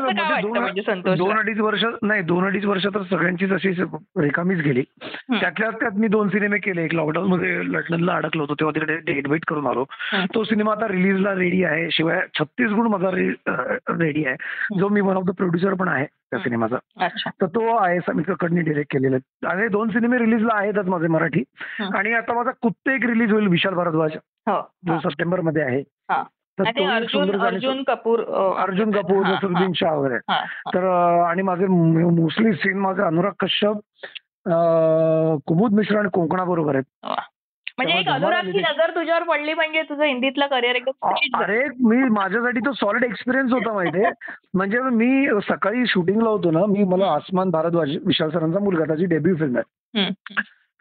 म्हणजे 0.00 0.22
दोन- 0.42 0.58
म्हणजे 0.60 0.82
दोन 1.18 1.38
अडीच 1.38 1.60
वर्ष 1.60 1.84
नाही 2.02 2.22
दोन 2.22 2.44
अडीच 2.44 2.64
वर्ष 2.64 2.86
तर 2.86 3.02
सगळ्यांचीच 3.02 3.52
अशी 3.52 3.70
रेखामीच 4.16 4.58
गेली. 4.58 4.84
त्यातल्या 5.40 5.70
त्यात 5.70 5.90
मी 5.98 6.08
दोन 6.08 6.28
सिनेमे 6.28 6.58
केले. 6.58 6.84
एक 6.84 6.94
लॉकडाऊन 6.94 7.28
मध्ये 7.28 7.72
लंडनला 7.72 8.12
अडकलो 8.12 8.42
होतो 8.42 8.54
तेव्हा 8.54 8.74
तिकडे 8.74 8.96
डेट 8.96 9.28
वेट 9.28 9.44
करून 9.44 9.66
आलो. 9.66 9.84
तो 10.34 10.44
सिनेमा 10.44 10.72
आता 10.72 10.88
रिलीजला 10.88 11.34
रेडी 11.34 11.64
आहे. 11.64 11.88
शिवाय 11.90 12.20
छत्तीस 12.38 12.70
गुण 12.70 12.86
माझा 12.86 13.10
रेडी 13.98 14.24
आहे. 14.24 14.36
जो 14.78 14.88
मी 14.88 15.00
वन 15.00 15.16
ऑफ 15.16 15.24
द 15.24 15.30
प्रोड्युसर 15.30 15.74
पण 15.74 15.88
आहे 15.88 16.06
त्या. 16.06 16.38
सिनेमाचा. 16.38 16.76
तर 17.28 17.46
तो 17.46 17.76
आहे 17.76 17.98
समीर 18.00 18.32
कक्कडनी 18.32 18.60
डिरेक्ट 18.60 18.92
केलेला. 18.92 19.48
आणि 19.50 19.68
दोन 19.68 19.88
सिनेमे 19.88 20.18
रिलीजला 20.18 20.56
आहेतच 20.56 20.88
माझे 20.88 21.06
मराठी. 21.06 21.44
आणि 21.98 22.12
आता 22.12 22.34
माझा 22.34 22.50
कुत्ते 22.62 22.94
एक 22.94 23.06
रिलीज 23.06 23.32
होईल 23.32 23.46
विशाल 23.46 23.74
भारद्वाज. 23.74 24.10
हो. 24.14 24.70
जो. 24.86 25.08
सप्टेंबरमध्ये 25.10 25.62
आहे. 25.62 25.82
अर्जुन 26.60 27.82
कपूर 27.82 28.20
अर्जुन 28.58 28.90
कपूर 28.90 29.26
नसरुद्दीन 29.26 29.72
शाह 29.72 29.94
वगैरे. 29.94 30.18
तर 30.74 30.84
आणि 31.26 31.42
माझे 31.42 31.66
मोस्टली 31.66 32.52
सीन 32.52 32.78
माझे 32.78 33.02
अनुराग 33.02 33.32
कश्यप 33.40 33.76
कुमुद 35.46 35.72
मिश्रा 35.72 35.98
आणि 35.98 36.08
कोकणा 36.12 36.44
बरोबर 36.44 36.74
आहेत. 36.74 36.84
म्हणजे 37.78 37.98
एक 37.98 38.08
अनुरागची 38.08 38.58
नजर 38.58 38.90
तुझ्यावर 38.90 39.22
पडली 39.22 39.54
म्हणजे 39.54 39.82
तुझं 39.82 40.04
हिंदीतलं 40.04 40.46
करिअर. 40.46 40.76
अरे 41.42 41.64
मी 41.64 41.96
माझ्यासाठी 41.96 42.60
तो 42.60 42.72
सॉलिड 42.72 43.04
एक्सपिरियन्स 43.04 43.52
होता 43.52 43.72
माहितीये 43.72 44.10
म्हणजे 44.54 44.80
मी 44.80 45.40
सकाळी 45.48 45.86
शूटिंगला 45.86 46.28
होतो 46.28 46.50
ना 46.50 46.66
मी 46.66 46.84
मला 46.84 47.06
आसमान 47.06 47.50
भारद्वाज 47.50 47.96
विशाल 48.06 48.30
सरांचा 48.30 48.58
मुलगा 48.58 48.84
त्याची 48.84 49.04
डेब्यू 49.04 49.36
फिल्म 49.36 49.56
आहे. 49.56 50.02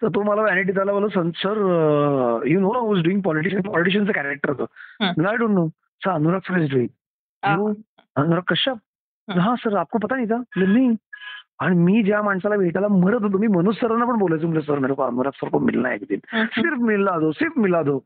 तर 0.01 0.07
तो 0.15 0.21
मला 0.23 0.41
व्हॅनिटी 0.41 0.79
आला 0.79 0.91
बोला 0.91 1.29
sir 1.35 2.43
you 2.47 2.59
know 2.59 2.69
was 2.69 3.03
doing 3.03 3.21
politician 3.21 3.61
पॉलिटिशियनचं 3.61 4.11
character. 4.11 4.49
होतं 4.49 5.27
I 5.27 5.37
don't 5.37 5.51
know 5.51 5.67
sir 6.01 6.11
Anurag 6.11 6.39
sir 6.47 6.57
is 6.57 6.73
doing 6.73 7.73
Anurag 8.15 8.41
Kashyap. 8.47 8.77
हा. 9.27 9.55
सर 9.55 9.75
आपको 9.77 9.97
पता 9.97 10.15
नहीं 10.15 10.25
था 10.25 10.37
बोले, 10.37 10.65
नहीं 10.65 10.95
आणि 11.59 11.75
मी 11.75 12.03
ज्या 12.03 12.21
माणसाला 12.21 12.55
भेटायला 12.55 12.87
मरत 12.87 13.21
होतो 13.21 13.37
मी 13.37 13.47
मनोज 13.47 13.75
सरांना 13.75 14.05
पण 14.05 14.17
बोलायचो 14.19 14.47
म्हणजे 14.47 14.65
सर 14.67 14.79
मेरे 14.79 14.93
को 14.93 15.03
अनुराग 15.03 15.31
सर 15.35 15.49
को 15.49 15.59
मिलना 15.59 15.93
एक 15.93 16.03
दिन. 16.09 16.19
सिर्फ 16.45 16.77
मिला 16.79 17.17
दो 17.19 17.31
सिर्फ 17.31 17.57
मिला 17.57 17.81
दो. 17.83 17.99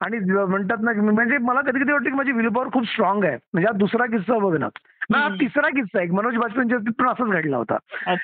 आणि 0.00 0.18
म्हणतात 0.18 0.76
ना 0.80 0.92
की 0.92 1.00
म्हणजे 1.00 1.38
मला 1.38 1.60
कधी 1.60 1.80
कधी 1.80 1.92
वाटतं 1.92 2.10
की 2.10 2.16
माझी 2.16 2.32
विल 2.32 2.48
पॉवर 2.48 2.68
खूप 2.72 2.84
स्ट्रॉंग 2.84 3.24
आहे 3.24 3.36
म्हणजे 3.52 3.66
हा 3.66 3.72
दुसरा 3.78 4.06
किस्सा 4.06 4.38
बघ 4.38 4.56
ना 4.56 4.66
हा. 5.12 5.28
तिसरा 5.40 5.68
किस्सा 5.68 5.98
आहे 5.98 6.08
मनोज 6.08 6.36
बाजपेयींच्या 6.36 6.78
बाबतीत 6.78 6.94
पण 6.98 7.08
असंच 7.08 7.28
घडला 7.28 7.56
होता. 7.56 7.76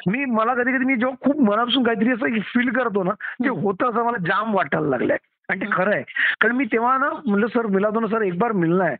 मी 0.06 0.24
मला 0.24 0.54
कधी 0.54 0.72
कधी 0.72 0.84
मी 0.84 0.96
जेव्हा 0.96 1.16
खूप 1.20 1.40
मनापासून 1.40 1.82
काहीतरी 1.82 2.12
असं 2.12 2.38
फील 2.40 2.70
करतो 2.70 3.02
ना 3.02 3.10
ते. 3.10 3.48
होतं 3.48 3.90
असं 3.90 4.04
मला 4.04 4.16
जाम 4.18 4.54
वाटायला 4.54 4.88
लागलंय 4.88 5.16
आणि 5.48 5.60
ते. 5.60 5.66
खरं 5.72 5.94
आहे 5.94 6.02
कारण 6.40 6.56
मी 6.56 6.64
तेव्हा 6.64 6.98
ना 6.98 7.10
म्हणलं 7.26 7.46
सर 7.46 7.66
मिला 7.66 7.90
दो 7.90 8.00
ना 8.00 8.06
सर 8.06 8.22
एक 8.22 8.38
बार 8.38 8.52
मिलना 8.52 8.84
आहे 8.84 8.96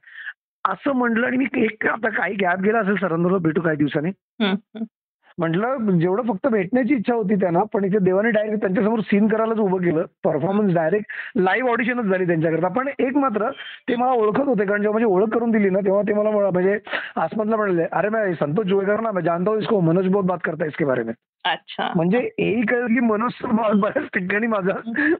असं 0.64 0.92
म्हटलं 0.92 1.26
आणि 1.26 1.36
मी 1.36 1.46
एक 1.54 1.86
आता 1.86 2.08
काही 2.08 2.34
गॅप 2.34 2.58
गेला 2.58 2.78
असेल 2.78 2.96
सरांबरोबर 2.96 3.38
भेटू 3.38 3.60
काही 3.60 3.76
दिवसांनी. 3.76 4.10
म्हटलं 5.38 5.98
जेवढं 5.98 6.22
फक्त 6.22 6.46
भेटण्याची 6.46 6.94
इच्छा 6.94 7.14
होती 7.14 7.34
त्यांना 7.40 7.62
पण 7.72 7.84
इथे 7.84 7.98
देवाने 8.04 8.30
डायरेक्ट 8.30 8.60
त्यांच्यासमोर 8.60 9.00
सीन 9.00 9.26
करायलाच 9.28 9.58
उभं 9.58 9.82
केलं. 9.84 10.04
परफॉर्मन्स 10.24 10.74
डायरेक्ट 10.74 11.38
लाईव्ह 11.38 11.70
ऑडिशनच 11.70 12.04
झाली 12.04 12.26
त्यांच्याकरता. 12.26 12.68
पण 12.68 12.88
एक 12.98 13.16
मात्र 13.16 13.50
ते 13.88 13.96
मला 13.96 14.12
ओळखत 14.12 14.48
होते 14.48 14.64
कारण 14.64 14.82
जेव्हा 14.82 14.98
माझी 14.98 15.12
ओळख 15.12 15.34
करून 15.34 15.50
दिली 15.50 15.70
ना 15.70 15.80
तेव्हा 15.84 16.02
ते 16.02 16.14
मला 16.14 16.30
म्हणजे 16.50 16.78
आसमतला 17.16 17.56
म्हणाले 17.56 17.86
अरे 17.92 18.08
मैं 18.08 18.32
संतोष 18.40 18.66
जोगेकर 18.66 19.00
ना 19.00 19.12
मैं 19.12 19.24
जानता 19.24 19.50
हूँ 19.50 19.60
इसको 19.60 19.80
मनोज 19.80 20.08
बहुत 20.08 20.24
बात 20.24 20.38
करता 20.44 20.64
है 20.64 20.68
इसके 20.68 20.84
बारे 20.84 21.02
में. 21.02 21.12
अच्छा 21.44 21.92
म्हणजे 21.96 22.18
एक 22.38 22.72
मला 23.44 23.68
बऱ्याच 23.72 24.06
ठिकाणी 24.06 24.46
माझा 24.46 24.72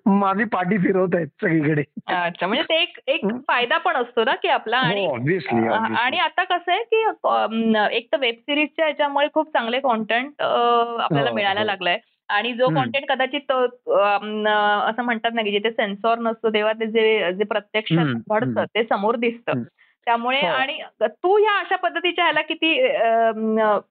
माझी 0.07 0.45
पाठी 0.45 0.79
फिरवत 0.79 1.15
आहेत 1.15 1.27
सगळीकडे 1.41 1.83
अच्छा 2.07 2.47
म्हणजे 2.47 2.63
ते 2.63 2.83
एक 2.83 2.99
एक. 3.07 3.27
फायदा 3.49 3.79
पण 3.79 3.97
असतो 3.97 4.25
ना 4.25 4.35
की 4.35 4.49
आपला 4.49 4.77
आणि 4.77 5.07
हो 5.07 5.15
ऑब्व्हियसली 5.15 5.67
आणि 5.97 6.19
आता 6.19 6.45
कसं 6.45 6.73
आहे 6.73 6.83
की 6.85 7.97
एक 7.97 8.09
तर 8.13 8.19
वेब 8.19 8.35
सिरीजच्या 8.35 8.87
याच्यामुळे 8.89 9.29
खूप 9.35 9.53
चांगले 9.53 9.81
कॉन्टेंट 9.81 10.43
आपल्याला 10.43 11.29
हो, 11.31 11.35
मिळायला 11.35 11.61
हो. 11.61 11.67
लागलंय 11.67 11.99
आणि 12.29 12.53
जो. 12.53 12.69
कॉन्टेंट 12.69 13.05
कदाचित 13.09 13.53
असं 13.53 15.03
म्हणतात 15.03 15.31
ना 15.35 15.43
की 15.43 15.51
जिथे 15.51 15.71
सेन्सॉर 15.71 16.19
नसतो 16.19 16.51
तेव्हा 16.51 16.73
ते 16.73 16.87
जे 16.87 17.33
जे 17.33 17.45
प्रत्यक्षात 17.45 18.05
घडतं. 18.31 18.65
ते 18.65 18.85
समोर 18.85 19.17
दिसतं. 19.17 19.63
त्यामुळे 20.07 20.41
हो. 20.41 20.47
आणि 20.47 20.79
तू 21.03 21.37
ह्या 21.39 21.59
अशा 21.59 21.77
पद्धतीच्या 21.77 22.25
ह्याला 22.25 22.41
किती 22.43 22.75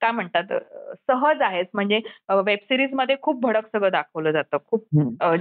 काय 0.01 0.11
म्हणतात 0.11 0.53
सहज 1.07 1.41
आहेस? 1.41 1.67
म्हणजे 1.73 1.99
वेब 2.45 2.59
सिरीजमध्ये 2.63 3.15
खूप 3.21 3.41
भडक 3.41 3.67
सगळं 3.67 3.91
दाखवलं 3.91 4.31
जातं. 4.31 4.57
खूप 4.65 4.85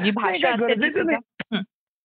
जी 0.03 0.11
भाषा 0.11 0.51
असते 0.51 0.75
ती 0.75 1.59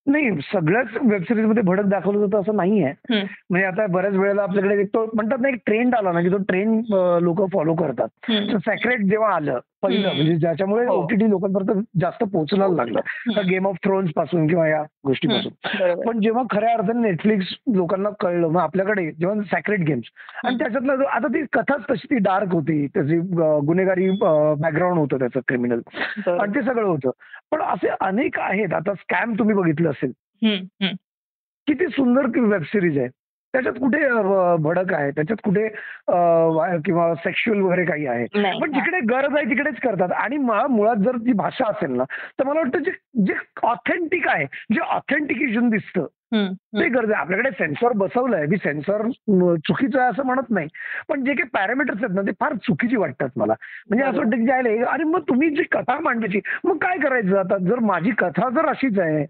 नाही 0.07 0.29
सगळ्याच 0.53 0.87
वेबसिरीजमध्ये 1.01 1.63
भडक 1.63 1.85
दाखवलं 1.85 2.19
जातं 2.19 2.41
असं 2.41 2.55
नाही 2.55 2.83
आहे 2.83 2.93
हम्म. 3.09 3.25
म्हणजे 3.49 3.65
आता 3.67 3.85
बऱ्याच 3.87 4.13
वेळेला 4.13 4.43
आपल्याकडे 4.43 4.79
एक 4.81 4.87
तो 4.87 5.05
म्हणतात 5.13 5.37
ना 5.41 5.49
एक 5.49 5.55
ट्रेंड 5.65 5.95
आला 5.95 6.11
ना 6.11 6.21
की 6.21 6.29
तो 6.29 6.37
ट्रेंड 6.37 6.93
लोक 7.21 7.41
फॉलो 7.53 7.73
करतात. 7.73 8.31
सेक्रेट 8.59 9.01
जेव्हा 9.01 9.33
आलं 9.35 9.59
पहिलं. 9.83 10.13
म्हणजे 10.13 10.35
ज्याच्यामुळे 10.35 10.85
हो. 10.85 10.93
ओटीटी 10.93 11.29
लोकांपर्यंत 11.29 11.81
जास्त 12.01 12.23
पोहोचायला 12.23 12.67
लागलं. 12.67 13.41
गेम 13.49 13.67
ऑफ 13.67 13.75
थ्रोन्सपासून 13.83 14.47
किंवा 14.47 14.67
या 14.67 14.81
गोष्टीपासून 15.05 16.01
पण 16.05 16.19
जेव्हा 16.19 16.43
खऱ्या 16.51 16.73
अर्थाने 16.73 17.01
नेटफ्लिक्स 17.01 17.53
लोकांना 17.75 18.09
कळलं 18.19 18.47
मग 18.47 18.61
आपल्याकडे 18.61 19.11
जेव्हा 19.11 19.41
सेक्रेट 19.45 19.79
गेम्स 19.79 20.09
आणि. 20.43 20.57
त्याच्यातलं 20.57 20.95
जो- 20.95 21.07
आता 21.07 21.27
ती 21.27 21.43
कथाच 21.53 21.81
तशी 21.91 22.07
ती 22.07 22.17
डार्क 22.19 22.53
होती 22.53 22.85
त्याची 22.87 23.17
गुन्हेगारी 23.67 24.09
बॅकग्राऊंड 24.11 24.97
होतं 24.99 25.19
त्याचं 25.19 25.39
क्रिमिनल 25.47 25.81
आणि 26.29 26.55
ते 26.55 26.61
सगळं 26.61 26.85
होतं 26.85 27.09
पण 27.51 27.61
असे 27.61 27.87
अनेक 28.01 28.39
आहेत. 28.39 28.73
आता 28.73 28.93
स्कॅम 28.93 29.33
तुम्ही 29.33 29.55
बघितलं 29.55 29.89
असेल. 29.89 30.11
किती 31.67 31.87
सुंदर 31.87 32.39
वेब 32.39 32.61
सिरीज 32.61 32.97
आहे. 32.97 33.07
त्याच्यात 33.55 33.79
कुठे 33.79 34.07
भडक 34.63 34.93
आहे 34.93 35.11
त्याच्यात 35.11 35.37
कुठे 35.43 35.67
किंवा 36.85 37.13
सेक्शुअल 37.15 37.59
वगैरे 37.59 37.85
काही 37.85 38.05
आहे 38.07 38.25
पण. 38.59 38.71
जिकडे 38.71 38.99
गरज 38.99 39.35
आहे 39.35 39.49
तिकडेच 39.49 39.79
करतात 39.79 40.11
आणि 40.11 40.37
मुळात 40.37 40.95
जर 40.95 41.17
ती 41.17 41.33
भाषा 41.33 41.69
असेल 41.69 41.91
ना 41.91 42.03
तर 42.39 42.43
मला 42.43 42.59
वाटतं 42.59 42.79
जे 42.79 42.91
जे 43.25 43.33
ऑथेंटिक 43.63 44.27
आहे 44.27 44.45
जे 44.45 44.79
ऑथेंटिकेशन 44.79 45.69
दिसतं. 45.69 46.05
ते. 46.79 46.87
गरज 46.89 47.11
आहे 47.11 47.21
आपल्याकडे 47.21 47.49
सेन्सॉर 47.51 47.91
बसवलंय 47.91 48.45
मी 48.45 48.57
सेन्सॉर 48.57 49.01
चुकीचं 49.57 49.99
आहे 49.99 50.09
असं 50.09 50.25
म्हणत 50.25 50.49
नाही 50.49 50.67
पण 51.09 51.23
जे 51.23 51.33
काही 51.33 51.49
पॅरामीटर्स 51.53 52.03
आहेत 52.03 52.15
ना 52.15 52.21
ते 52.21 52.31
फार 52.39 52.53
चुकीची 52.55 52.95
वाटतात 52.95 53.29
मला 53.35 53.53
म्हणजे 53.89 54.05
असं. 54.05 54.17
वाटतं 54.17 54.37
की 54.37 54.45
जायला 54.45 54.89
आणि 54.91 55.03
मग 55.03 55.19
तुम्ही 55.19 55.49
जी 55.49 55.63
कथा 55.63 55.99
मांडायची 55.99 56.39
मग 56.63 56.77
काय 56.77 56.97
करायचं 56.97 57.39
आता 57.39 57.57
जर 57.57 57.79
माझी 57.79 58.11
कथा 58.17 58.49
जर 58.49 58.65
अशीच 58.65 58.99
आहे. 58.99 59.25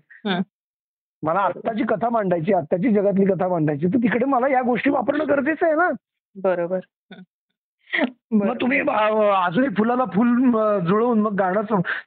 मला 1.23 1.39
आत्ताची 1.39 1.84
कथा 1.84 2.10
मांडायची 2.10 2.54
आत्ताची 2.54 2.93
जगातली 2.93 3.25
कथा 3.25 3.47
मांडायची 3.47 3.88
तर 3.88 3.97
तिकडे 3.97 4.25
मला 4.25 4.47
या 4.47 4.62
गोष्टी 4.62 4.89
वापरणं 4.89 5.23
गरजेचं 5.30 5.65
आहे 5.65 5.75
ना. 5.75 5.89
बरोबर. 6.36 6.80
मग. 8.32 8.62
तुम्ही 8.62 8.80
अं, 8.80 9.45
अजूनही 9.45 9.69
फुलाला 9.78 10.06
फुल 10.06 10.36
जुळवून 10.86 11.21
मग 11.21 11.36
गाणं 11.36 11.62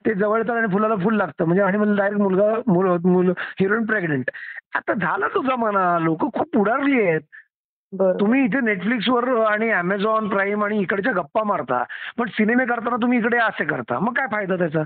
ते 0.06 0.14
जवळचं 0.14 0.52
आणि 0.52 0.72
फुलाला 0.72 0.94
फुल 0.96 1.16
लागतं. 1.16 1.44
म्हणजे 1.44 1.62
आणि 1.62 1.78
मग 1.78 1.96
डायरेक्ट 1.96 2.22
मुलगा 2.22 2.54
मुल 2.66 3.32
हिरोईन 3.60 3.84
प्रेग्नेंट 3.84 4.30
आता 4.74 4.94
झाला 4.94 5.28
तो 5.28 5.42
जमाना 5.42 5.98
लोक 5.98 6.20
खूप 6.20 6.54
पुढारली 6.54 7.02
आहेत. 7.02 7.20
तुम्ही 8.20 8.44
इथे 8.44 8.60
नेटफ्लिक्सवर 8.60 9.44
आणि 9.46 9.70
अमेझॉन 9.70 10.28
प्राईम 10.28 10.64
आणि 10.64 10.80
इकडच्या 10.80 11.12
गप्पा 11.12 11.44
मारता 11.44 11.84
पण 12.18 12.28
सिनेमे 12.28 12.64
करताना 12.66 12.96
तुम्ही 12.96 13.18
इकडे 13.18 13.38
असे 13.38 13.64
करता. 13.64 13.98
मग 13.98 14.12
काय 14.12 14.26
फायदा 14.32 14.56
त्याचा? 14.56 14.82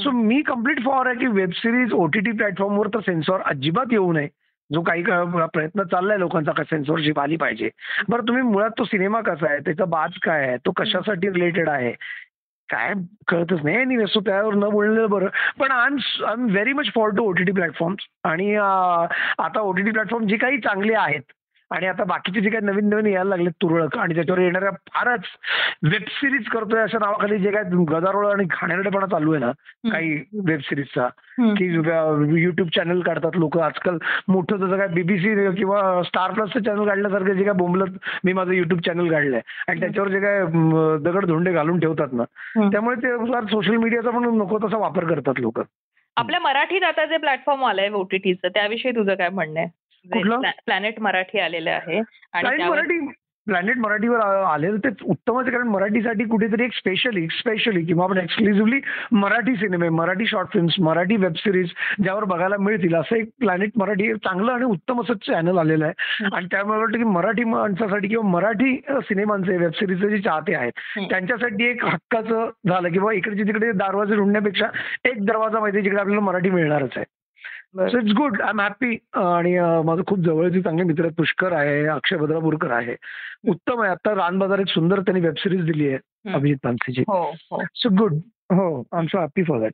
सो 0.00 0.10
मी 0.10 0.42
कंप्लीट 0.42 0.84
फॉर 0.84 1.06
आहे 1.06 1.16
की 1.16 1.26
वेब 1.26 1.50
सिरीज 1.50 1.92
ओटीटी 1.92 2.32
प्लॅटफॉर्मवर 2.32 2.88
तर 2.88 3.00
सेन्सॉर 3.00 3.40
अजिबात 3.40 3.86
येऊ 3.92 4.12
नये. 4.12 4.28
जो 4.72 4.80
काही 4.80 5.02
का- 5.02 5.46
प्रयत्न 5.46 5.82
चाललाय 5.82 6.18
लोकांचा 6.18 6.52
का 6.52 6.62
सेन्सॉरशिप 6.62 7.20
आली 7.20 7.36
पाहिजे. 7.36 7.70
बरं 8.08 8.22
तुम्ही 8.22 8.42
मुळात 8.42 8.70
तो 8.78 8.84
सिनेमा 8.84 9.20
कसा 9.20 9.50
आहे? 9.50 9.58
त्याचा 9.58 9.84
बाज 9.84 10.10
काय 10.22 10.48
आहे? 10.48 10.56
तो 10.56 10.70
कशासाठी 10.70 11.28
रिलेटेड 11.28 11.68
आहे? 11.68 11.92
काय 12.68 12.92
कळतच 13.28 13.64
नाही 13.64 14.06
सो 14.08 14.20
त्यावर 14.20 14.54
न 14.54 14.60
बोललेलं 14.60 15.10
बरं. 15.10 15.26
पण 15.58 15.70
I 15.70 15.86
am 15.86 16.24
I 16.26 16.32
am 16.32 16.46
very 16.50 16.72
much 16.72 16.92
for 16.94 17.08
to 17.08 17.22
OTT 17.22 17.52
platform 17.52 17.94
आणि 18.24 18.54
आता 19.38 19.60
ओटीटी 19.60 19.90
प्लॅटफॉर्म 19.90 20.26
जे 20.26 20.36
काही 20.36 20.58
चांगले 20.58 20.94
आहेत 20.94 21.22
आणि 21.74 21.86
आता 21.86 22.04
बाकीचे 22.04 22.40
जे 22.40 22.50
काही 22.50 22.66
नवीन 22.66 22.88
नवीन 22.88 23.06
यायला 23.06 23.28
लागले 23.28 23.50
तुरळक 23.62 23.96
आणि 23.98 24.14
त्याच्यावर 24.14 24.40
येणाऱ्या 24.40 24.70
फारच 24.92 25.20
वेब 25.82 26.02
सिरीज 26.10 26.48
करतोय 26.48 26.80
अशा 26.80 26.98
नावाखाली 26.98 27.38
जे 27.38 27.50
काय 27.50 27.62
गदारोळ 27.88 28.26
आणि 28.26 28.44
घाणेरडेपणा 28.44 29.06
चालू 29.06 29.32
आहे 29.32 29.40
ना 29.40 29.50
काही 29.90 30.12
वेब 30.46 30.60
सिरीजचा. 30.60 31.08
की 31.38 31.64
युट्यूब 32.42 32.68
चॅनल 32.68 33.00
काढतात 33.00 33.36
लोक 33.36 33.58
आजकाल 33.58 33.96
मोठं 34.28 34.56
जसं 34.56 34.76
काय 34.78 34.86
बीबीसी 34.88 35.34
किंवा 35.56 36.02
स्टार 36.02 36.32
प्लसचं 36.32 36.62
चॅनल 36.62 36.86
काढल्यासारखं 36.86 37.32
जे 37.32 37.44
काय 37.44 37.52
बोंबलत 37.52 37.98
मी 38.24 38.32
माझं 38.32 38.52
युट्यूब 38.52 38.80
चॅनल 38.80 39.10
काढलंय 39.10 39.40
आणि 39.68 39.80
त्याच्यावर 39.80 40.08
जे 40.08 40.20
काय 40.20 40.42
दगड 41.04 41.26
धोंडे 41.26 41.52
घालून 41.52 41.80
ठेवतात 41.80 42.12
ना. 42.12 42.24
त्यामुळे 42.70 42.96
ते 42.96 43.16
सोशल 43.50 43.76
मीडियाचा 43.76 44.10
पण 44.10 44.24
नको 44.38 44.58
तसा 44.58 44.76
वापर 44.76 45.04
करतात 45.04 45.40
लोक 45.40 45.60
आपल्या 46.16 46.40
मराठीत 46.40 46.82
आता 46.82 47.04
जे 47.04 47.16
प्लॅटफॉर्म 47.16 47.64
आलंय 47.64 47.88
ओटीटीचं 47.90 48.48
त्याविषयी 48.48 48.92
तुझं 48.92 49.14
काय 49.14 49.28
म्हणणं 49.28 49.60
आहे? 49.60 49.68
प्लॅनेट 50.66 51.00
मराठी 51.00 51.38
आलेलं 51.38 51.70
आहे 51.70 51.98
आणि 51.98 52.40
प्लॅनेट 52.40 52.58
त्यावर 52.58 52.76
मराठी 52.76 52.98
प्लॅनेट 53.46 53.76
मराठीवर 53.76 54.20
आलेलं 54.20 54.76
ते 54.76 54.88
उत्तमच 55.04 55.42
आहे 55.42 55.52
कारण 55.52 55.68
मराठीसाठी 55.68 56.24
कुठेतरी 56.24 56.64
एक 56.64 56.72
स्पेशली 56.74 57.26
स्पेशली 57.28 57.84
किंवा 57.84 58.04
आपण 58.04 58.18
एक्सक्लुझिव्हली 58.18 58.80
मराठी 59.12 59.56
सिनेमे 59.56 59.88
Marathi 59.88 60.26
short 60.26 60.48
films 60.52 60.74
Marathi 60.78 61.16
web 61.16 61.32
series 61.32 61.72
ज्यावर 62.02 62.24
बघायला 62.24 62.56
मिळतील 62.56 62.94
असं 62.94 63.16
एक 63.16 63.28
प्लॅनेट 63.40 63.70
मराठी 63.76 64.06
एक 64.06 64.16
चांगलं 64.16 64.52
आणि 64.52 64.64
उत्तम 64.64 65.00
असं 65.00 65.14
चॅनल 65.26 65.58
आलेलं 65.58 65.84
आहे 65.84 66.24
आणि 66.34 66.46
त्यामुळे 66.50 66.78
वाटतं 66.78 66.96
की 66.98 67.04
मराठी 67.04 67.44
माणसासाठी 67.44 68.08
किंवा 68.08 68.28
मराठी 68.28 68.76
सिनेमांचे 68.90 69.56
वेब 69.56 69.70
सिरीजचे 69.70 70.08
जे 70.08 70.22
चाहते 70.22 70.54
आहेत. 70.54 70.72
त्यांच्यासाठी 71.10 71.64
एक 71.64 71.84
हक्काचं 71.84 72.50
झालं 72.68 72.88
किंवा 72.88 73.12
इकडचे 73.12 73.42
तिकडे 73.42 73.72
दरवाजे 73.72 74.16
ढूंढण्यापेक्षा 74.16 74.66
एक 75.04 75.24
दरवाजा 75.24 75.60
माहिती 75.60 75.82
जिकडे 75.82 76.00
आपल्याला 76.00 76.24
मराठी 76.24 76.50
मिळणारच 76.50 76.96
आहे. 76.96 77.04
So 77.78 77.98
it's 77.98 78.12
good 78.16 78.40
I 78.42 78.48
am 78.48 78.60
happy 78.60 78.94
आणि 79.14 79.58
माझं 79.84 80.02
खूप 80.06 80.18
जवळचे 80.18 80.60
चांगले 80.62 80.84
मित्र 80.84 81.04
आहेत. 81.04 81.12
पुष्कर 81.16 81.52
आहे 81.52 81.86
अक्षय 81.86 82.16
भद्रापूरकर 82.16 82.70
आहे. 82.70 82.96
उत्तम 83.48 83.80
आहे. 83.82 83.90
आता 83.90 84.14
रान 84.14 84.38
बाजार 84.38 84.58
एक 84.58 84.68
सुंदर 84.68 85.00
त्यांनी 85.00 85.20
वेब 85.20 85.34
सिरीज 85.38 85.64
दिली 85.64 85.88
आहे. 85.88 86.32
अभिजित 86.34 86.56
पानसेची 86.64 87.00
हो 87.08 87.30
हो. 87.50 87.62
सो 87.74 87.88
गुड 87.98 88.14
हो 88.52 88.80
I 88.80 89.00
am 89.00 89.06
so 89.06 89.18
happy 89.18 89.42
for 89.42 89.60
that 89.60 89.72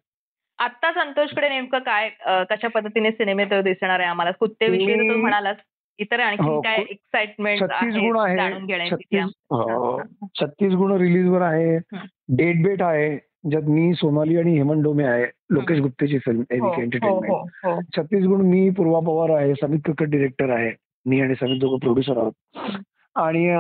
आता 0.59 0.93
संतोषकडे 0.93 1.49
नेमकं 1.49 1.79
काय 1.79 2.09
कशा 2.51 2.69
पद्धतीने 2.69 3.11
सिनेमे 3.11 3.45
तो 3.45 3.61
दिसणार 3.63 4.01
आहे 4.01 4.09
आम्हाला? 4.09 4.31
कुत्तेविषयी 4.31 4.95
तर 4.95 5.15
तू 5.15 5.21
म्हणालास 5.21 5.57
इतर 5.99 6.21
आणखी 6.21 6.43
हो, 6.43 6.61
काय 6.61 6.77
एक्साइटमेंट 6.91 7.61
छत्तीस 7.61 7.95
गुण 7.95 8.19
आहे. 8.19 8.91
छत्तीस 8.91 10.73
हो, 10.73 10.79
गुण 10.79 10.93
रिलीजवर 10.93 11.41
आहे. 11.43 11.77
हम्म. 11.77 12.37
डेट 12.37 12.63
बेट 12.65 12.83
आहे. 12.83 13.30
ज्यात 13.45 13.63
मी 13.63 13.95
सोनाली 13.95 14.37
आणि 14.37 14.57
हेमंत 14.57 14.83
डोमे 14.83 15.05
आहे 15.05 15.25
लोकेश 15.51 15.79
गुप्तेची 15.79 16.19
फिल्म 16.19 16.41
हो, 16.41 16.69
हो, 16.69 16.83
एंटरटेनमेंट 16.83 17.31
हो, 17.31 17.47
हो. 17.65 17.81
छत्तीस 17.97 18.25
गुण 18.25 18.41
मी 18.41 18.71
पूर्वा 18.71 19.01
पवार 19.01 19.41
आहे 19.41 19.55
समित 19.55 19.79
कक्कड 19.85 20.11
डिरेक्टर 20.11 20.51
आहे 20.51 20.73
मी 21.07 21.21
आणि 21.21 21.35
समित 21.35 21.61
दोघं 21.61 21.79
प्रोड्युसर 21.79 22.19
आहोत. 22.19 22.33
आणि 23.17 23.57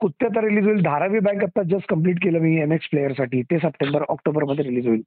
कुत्ते 0.00 0.26
आता 0.26 0.40
रिलीज 0.40 0.64
होईल 0.64 0.82
धारावी 0.82 1.18
बँक 1.18 1.42
आता 1.42 1.62
जस्ट 1.62 1.88
कंप्लीट 1.88 2.22
केलं 2.22 2.38
मी 2.38 2.60
एम 2.60 2.72
एक्स 2.72 2.88
प्लेअरसाठी 2.88 3.42
ते 3.42 3.58
सप्टेंबर 3.58 4.02
ऑक्टोबरमध्ये 4.08 4.64
रिलीज 4.64 4.86
होईल 4.86 5.02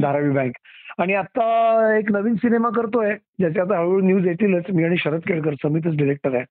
धारावी 0.00 0.30
बँक 0.30 0.52
आणि 0.98 1.14
आता 1.14 1.96
एक 1.98 2.12
नवीन 2.12 2.34
सिनेमा 2.34 2.68
करतोय 2.68 3.14
ज्याचे 3.38 3.60
आता 3.60 3.78
हळूहळू 3.78 4.00
न्यूज 4.00 4.26
येतीलच 4.26 4.64
मी 4.70 4.84
आणि 4.84 4.96
शरद 4.96 5.20
केळकर 5.26 5.54
समितच 5.54 5.96
डिरेक्टर 5.96 6.34
आहे. 6.34 6.44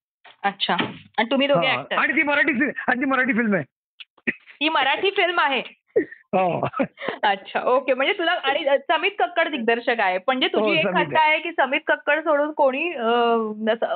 अच्छा. 0.44 0.74
आणि 1.18 1.32
तुम्ही 1.32 1.48
हा. 1.48 1.84
आणि 1.98 2.14
ती 2.14 2.24
मराठी 2.24 2.52
आणि 2.88 3.02
ती 3.02 3.06
मराठी 3.06 3.34
फिल्म 3.34 3.54
आहे. 3.54 3.64
ही 4.62 4.70
मराठी 4.70 5.10
फिल्म 5.10 5.40
आहे. 5.40 5.60
हो 5.60 5.85
अच्छा 7.24 7.62
ओके. 7.66 7.94
म्हणजे 7.94 8.14
तुला 8.14 8.32
आणि 8.32 8.60
समित 8.90 9.12
कक्कड 9.20 9.48
दिग्दर्शक 9.48 9.96
आहे. 10.00 10.18
म्हणजे 10.18 10.48
तुझी 10.48 10.66
हो, 10.66 10.74
एक 10.74 10.84
समित 10.84 11.06
खंत 11.06 11.16
आहे 11.16 11.40
की 11.40 11.52
समित 11.52 11.80
कक्कड 11.88 12.20
सोडून 12.20 12.52
कोणी 12.52 12.90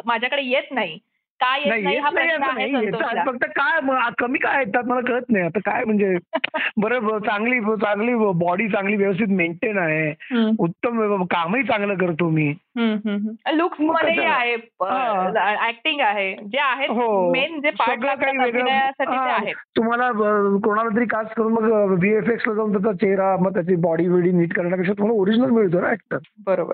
माझ्याकडे 0.05 0.41
येत 0.41 0.71
नाही. 0.71 0.97
का 1.43 1.57
येत 1.57 2.01
हा 2.03 2.09
प्रश्न 2.09 2.43
आहे 2.43 2.91
फक्त 3.25 3.45
काय 3.45 4.11
कमी 4.19 4.39
काय 4.39 4.63
येतात 4.65 4.83
मला 4.83 5.01
कळत 5.07 5.21
नाही. 5.29 5.45
आता 5.45 5.59
काय 5.59 5.83
म्हणजे 5.83 6.17
बरं 6.77 7.19
चांगली 7.19 7.59
चांगली 7.61 8.13
बॉडी 8.15 8.67
चांगली 8.67 8.95
व्यवस्थित 8.95 9.27
मेंटेन 9.29 9.77
आहे. 9.77 10.13
उत्तम 10.59 11.23
कामही 11.23 11.63
चांगलं 11.63 11.93
करतो 11.93 12.29
मी. 12.29 12.53
लुक्स 13.53 13.77
कशाला? 13.79 14.33
आहे 14.33 14.53
ऍक्टिंग 15.69 16.01
आहे. 16.01 16.35
जे 16.35 16.59
आहेत 16.59 16.89
हो. 16.89 17.31
मेन 17.31 17.61
जे 17.61 17.69
पार्ट 17.69 17.99
हा. 19.17 19.31
आहेत. 19.31 19.55
तुम्हाला 19.77 20.11
कोणाला 20.63 20.95
तरी 20.95 21.05
कास्ट 21.05 21.33
करून 21.33 21.53
मग 21.53 21.71
व्हीएफएक्स 21.71 22.47
ला 22.47 22.53
जाऊन 22.53 22.71
त्याचा 22.71 22.91
चेहरा 22.91 23.37
मग 23.37 23.53
त्याची 23.53 23.75
बॉडी 23.75 24.09
बिडी 24.09 24.31
नीट 24.31 24.53
करण्यापेक्षा 24.53 24.93
तुम्हाला 24.93 25.19
ओरिजिनल 25.21 25.49
मिळतो 25.49 25.81
ना 25.81 25.89
ऍक्टर 25.89 26.17
बरोबर. 26.45 26.73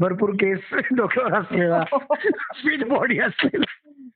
भरपूर 0.00 0.30
केस 0.30 0.60
डोक्यावर 0.96 1.34
असलेला. 1.34 1.84
फिट 2.54 2.88
बॉडी 2.88 3.18
असलेला. 3.18 3.64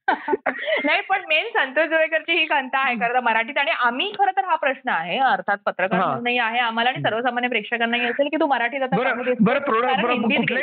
नाही 0.09 1.01
पण 1.09 1.21
मेन 1.29 1.47
संतोष 1.55 1.89
जोळेकरची 1.89 2.33
ही 2.33 2.45
खंत 2.45 2.71
आहे 2.75 2.95
खरं 2.95 3.15
तर 3.15 3.21
मराठीत. 3.21 3.59
आणि 3.59 3.71
आम्ही 3.81 4.11
खरं 4.19 4.31
तर 4.37 4.45
हा 4.45 4.55
प्रश्न 4.57 4.89
आहे 4.89 5.19
अर्थात 5.19 5.59
पत्रकार. 5.67 5.99
म्हणूनही 5.99 6.39
आहे. 6.39 6.59
आम्हाला 6.59 6.91
आणि 6.91 7.03
सर्वसामान्य 7.03 7.49
प्रेक्षकांनाही 7.49 8.07
असेल 8.07 8.29
की 8.29 8.37
तू 8.41 8.47
मराठीत. 8.47 8.81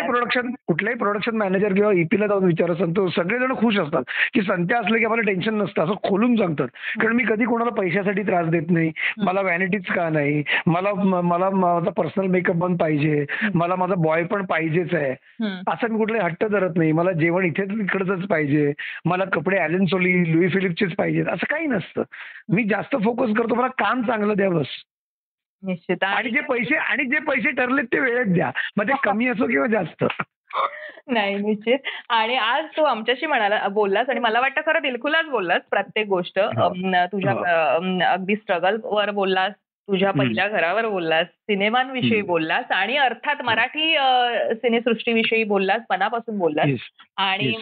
प्रोडक्शन 0.05 0.51
कुठल्याही 0.67 0.97
प्रोडक्शन 0.97 1.35
मॅनेजर 1.37 1.73
किंवा 1.73 1.91
ईपीला 1.93 2.27
जाऊन 2.27 2.43
विचारा 2.43 2.73
सांगतो 2.75 3.07
सगळेजण 3.09 3.53
खुश 3.53 3.77
असतात 3.79 4.03
की 4.33 4.41
संत्या 4.41 4.79
असले 4.79 4.97
की 4.99 5.05
आम्हाला 5.05 5.25
टेन्शन 5.27 5.57
नसतं 5.57 5.83
असं 5.83 5.93
खोलून 6.03 6.35
सांगतात. 6.35 6.67
कारण 7.01 7.15
मी 7.15 7.23
कधी 7.23 7.45
कोणाला 7.45 7.71
पैशासाठी 7.71 8.23
त्रास 8.23 8.47
देत 8.47 8.69
नाही. 8.69 8.91
मला 9.17 9.41
व्हॅनिटीच 9.41 9.85
का 9.85 10.09
नाही? 10.09 10.43
मला 10.67 10.93
मला 11.23 11.49
माझा 11.49 11.91
पर्सनल 11.97 12.27
मेकअप 12.27 12.61
पण 12.61 12.75
पाहिजे. 12.77 13.25
मला 13.53 13.75
माझा 13.75 13.95
बॉय 13.97 14.23
पण 14.23 14.45
पाहिजेच 14.45 14.93
आहे. 14.93 15.11
असं 15.67 15.91
मी 15.91 15.97
कुठले 15.97 16.19
हट्ट 16.19 16.45
धरत 16.45 16.77
नाही. 16.77 16.91
मला 16.91 17.11
जेवण 17.11 17.45
इथेच 17.45 17.71
इकडचंच 17.81 18.27
पाहिजे. 18.27 18.71
मला 19.05 19.23
कपडे 19.33 19.57
ॲलन 19.57 19.85
सोली 19.85 20.35
लुई 20.35 20.47
फिलिपचेच 20.47 20.95
पाहिजेत. 20.95 21.25
असं 21.25 21.45
काही 21.49 21.67
नसतं. 21.67 22.03
मी 22.49 22.63
जास्त 22.63 22.95
फोकस 22.95 23.29
करतो 23.37 23.55
मला 23.55 23.67
काम 23.67 24.01
चांगलं 24.01 24.33
द्या 24.37 24.49
बस. 24.49 24.67
निश्चित. 25.63 26.03
आणि 26.03 26.29
जे 26.29 26.41
पैसे 26.41 26.75
आणि 26.75 27.05
जे 27.05 27.19
पैसे 27.19 27.51
ठरलेत 27.51 27.83
ते 27.83 27.99
वेळेत 27.99 28.25
द्या. 28.25 28.51
मग 28.77 28.87
ते 28.87 28.93
कमी 29.03 29.27
असो 29.27 29.47
किंवा 29.47 29.67
जास्त. 29.67 30.05
नाही 31.07 31.35
निश्चित. 31.35 31.79
आणि 32.09 32.37
आज 32.37 32.65
तू 32.77 32.83
आमच्याशी 32.83 33.25
म्हणाला 33.25 33.67
बोललास 33.67 34.09
आणि 34.09 34.19
मला 34.19 34.39
वाटतं 34.39 34.61
खरं 34.65 34.81
दिलखुलास 34.81 35.25
बोललास 35.25 35.61
प्रत्येक 35.71 36.07
गोष्ट. 36.07 36.39
हो. 36.39 36.69
तुझ्या 37.05 37.33
हो. 37.33 38.03
अगदी 38.05 38.35
स्ट्रगल 38.35 38.77
वर 38.83 39.11
बोललास. 39.11 39.53
तुझ्या. 39.89 40.11
पहिल्या 40.11 40.47
घरावर 40.47 40.87
बोललास 40.87 41.27
सिनेमांविषयी. 41.27 42.21
बोललास 42.21 42.71
आणि 42.71 42.97
अर्थात 42.97 43.35
मराठी 43.43 43.95
सिनेसृष्टीविषयी 44.55 45.43
बोललास 45.43 45.81
मनापासून 45.89 46.37
बोललास. 46.37 46.69
आणि 47.17 47.53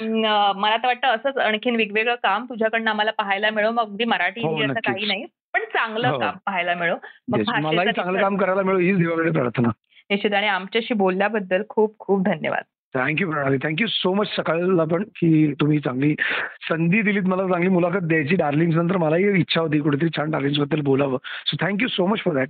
मला 0.55 0.77
तर 0.77 0.87
वाटतं 0.87 1.07
असंच 1.07 1.37
आणखीन 1.37 1.75
वेगवेगळं 1.75 2.15
काम 2.15 2.45
तुझ्याकडनं 2.45 2.89
आम्हाला 2.89 3.11
पाहायला 3.11 3.49
मिळो 3.49 3.71
मग 3.71 3.83
अगदी 3.83 4.03
मराठी 4.03 4.41
हो, 4.41 4.63
असं. 4.63 4.73
काही 4.73 5.05
नाही 5.05 5.25
पण 5.53 5.59
चांगलं 5.59 6.07
हो. 6.09 6.19
काम 6.19 6.35
पाहायला 6.45 6.73
मिळो 6.73 6.95
मग 7.27 7.41
चांगलं 7.41 8.21
काम 8.21 8.37
करायला 8.37 8.61
मिळो 8.61 8.77
हीच 8.77 9.07
प्रार्थना 9.33 9.67
निश्चित 10.09 10.33
आणि 10.33 10.47
आमच्याशी 10.47 10.93
बोलल्याबद्दल 10.93 11.61
खूप 11.69 11.99
खूप 11.99 12.23
धन्यवाद 12.23 12.63
थँक्यू 12.95 13.31
प्रणाली 13.31 13.57
थँक्यू 13.63 13.87
सो 13.87 14.13
मच 14.13 14.27
सकाळला 14.35 14.83
पण 14.83 15.03
की 15.03 15.53
तुम्ही 15.53 15.79
चांगली 15.79 16.13
संधी 16.69 17.01
दिलीत 17.01 17.23
मला 17.23 17.43
चांगली 17.43 17.69
मुलाखत 17.69 18.03
द्यायची. 18.03 18.35
डार्लिंग्स 18.35 18.75
नंतर 18.75 18.97
मलाही 18.97 19.39
इच्छा 19.39 19.61
होती 19.61 19.79
कुठेतरी 19.79 20.09
छान 20.17 20.31
डार्लिंगबद्दल 20.31 20.81
बोलावं. 20.81 21.17
So 21.45 21.57
thank you 21.65 21.87
so 21.87 22.05
much 22.05 22.19
for 22.19 22.33
that 22.33 22.49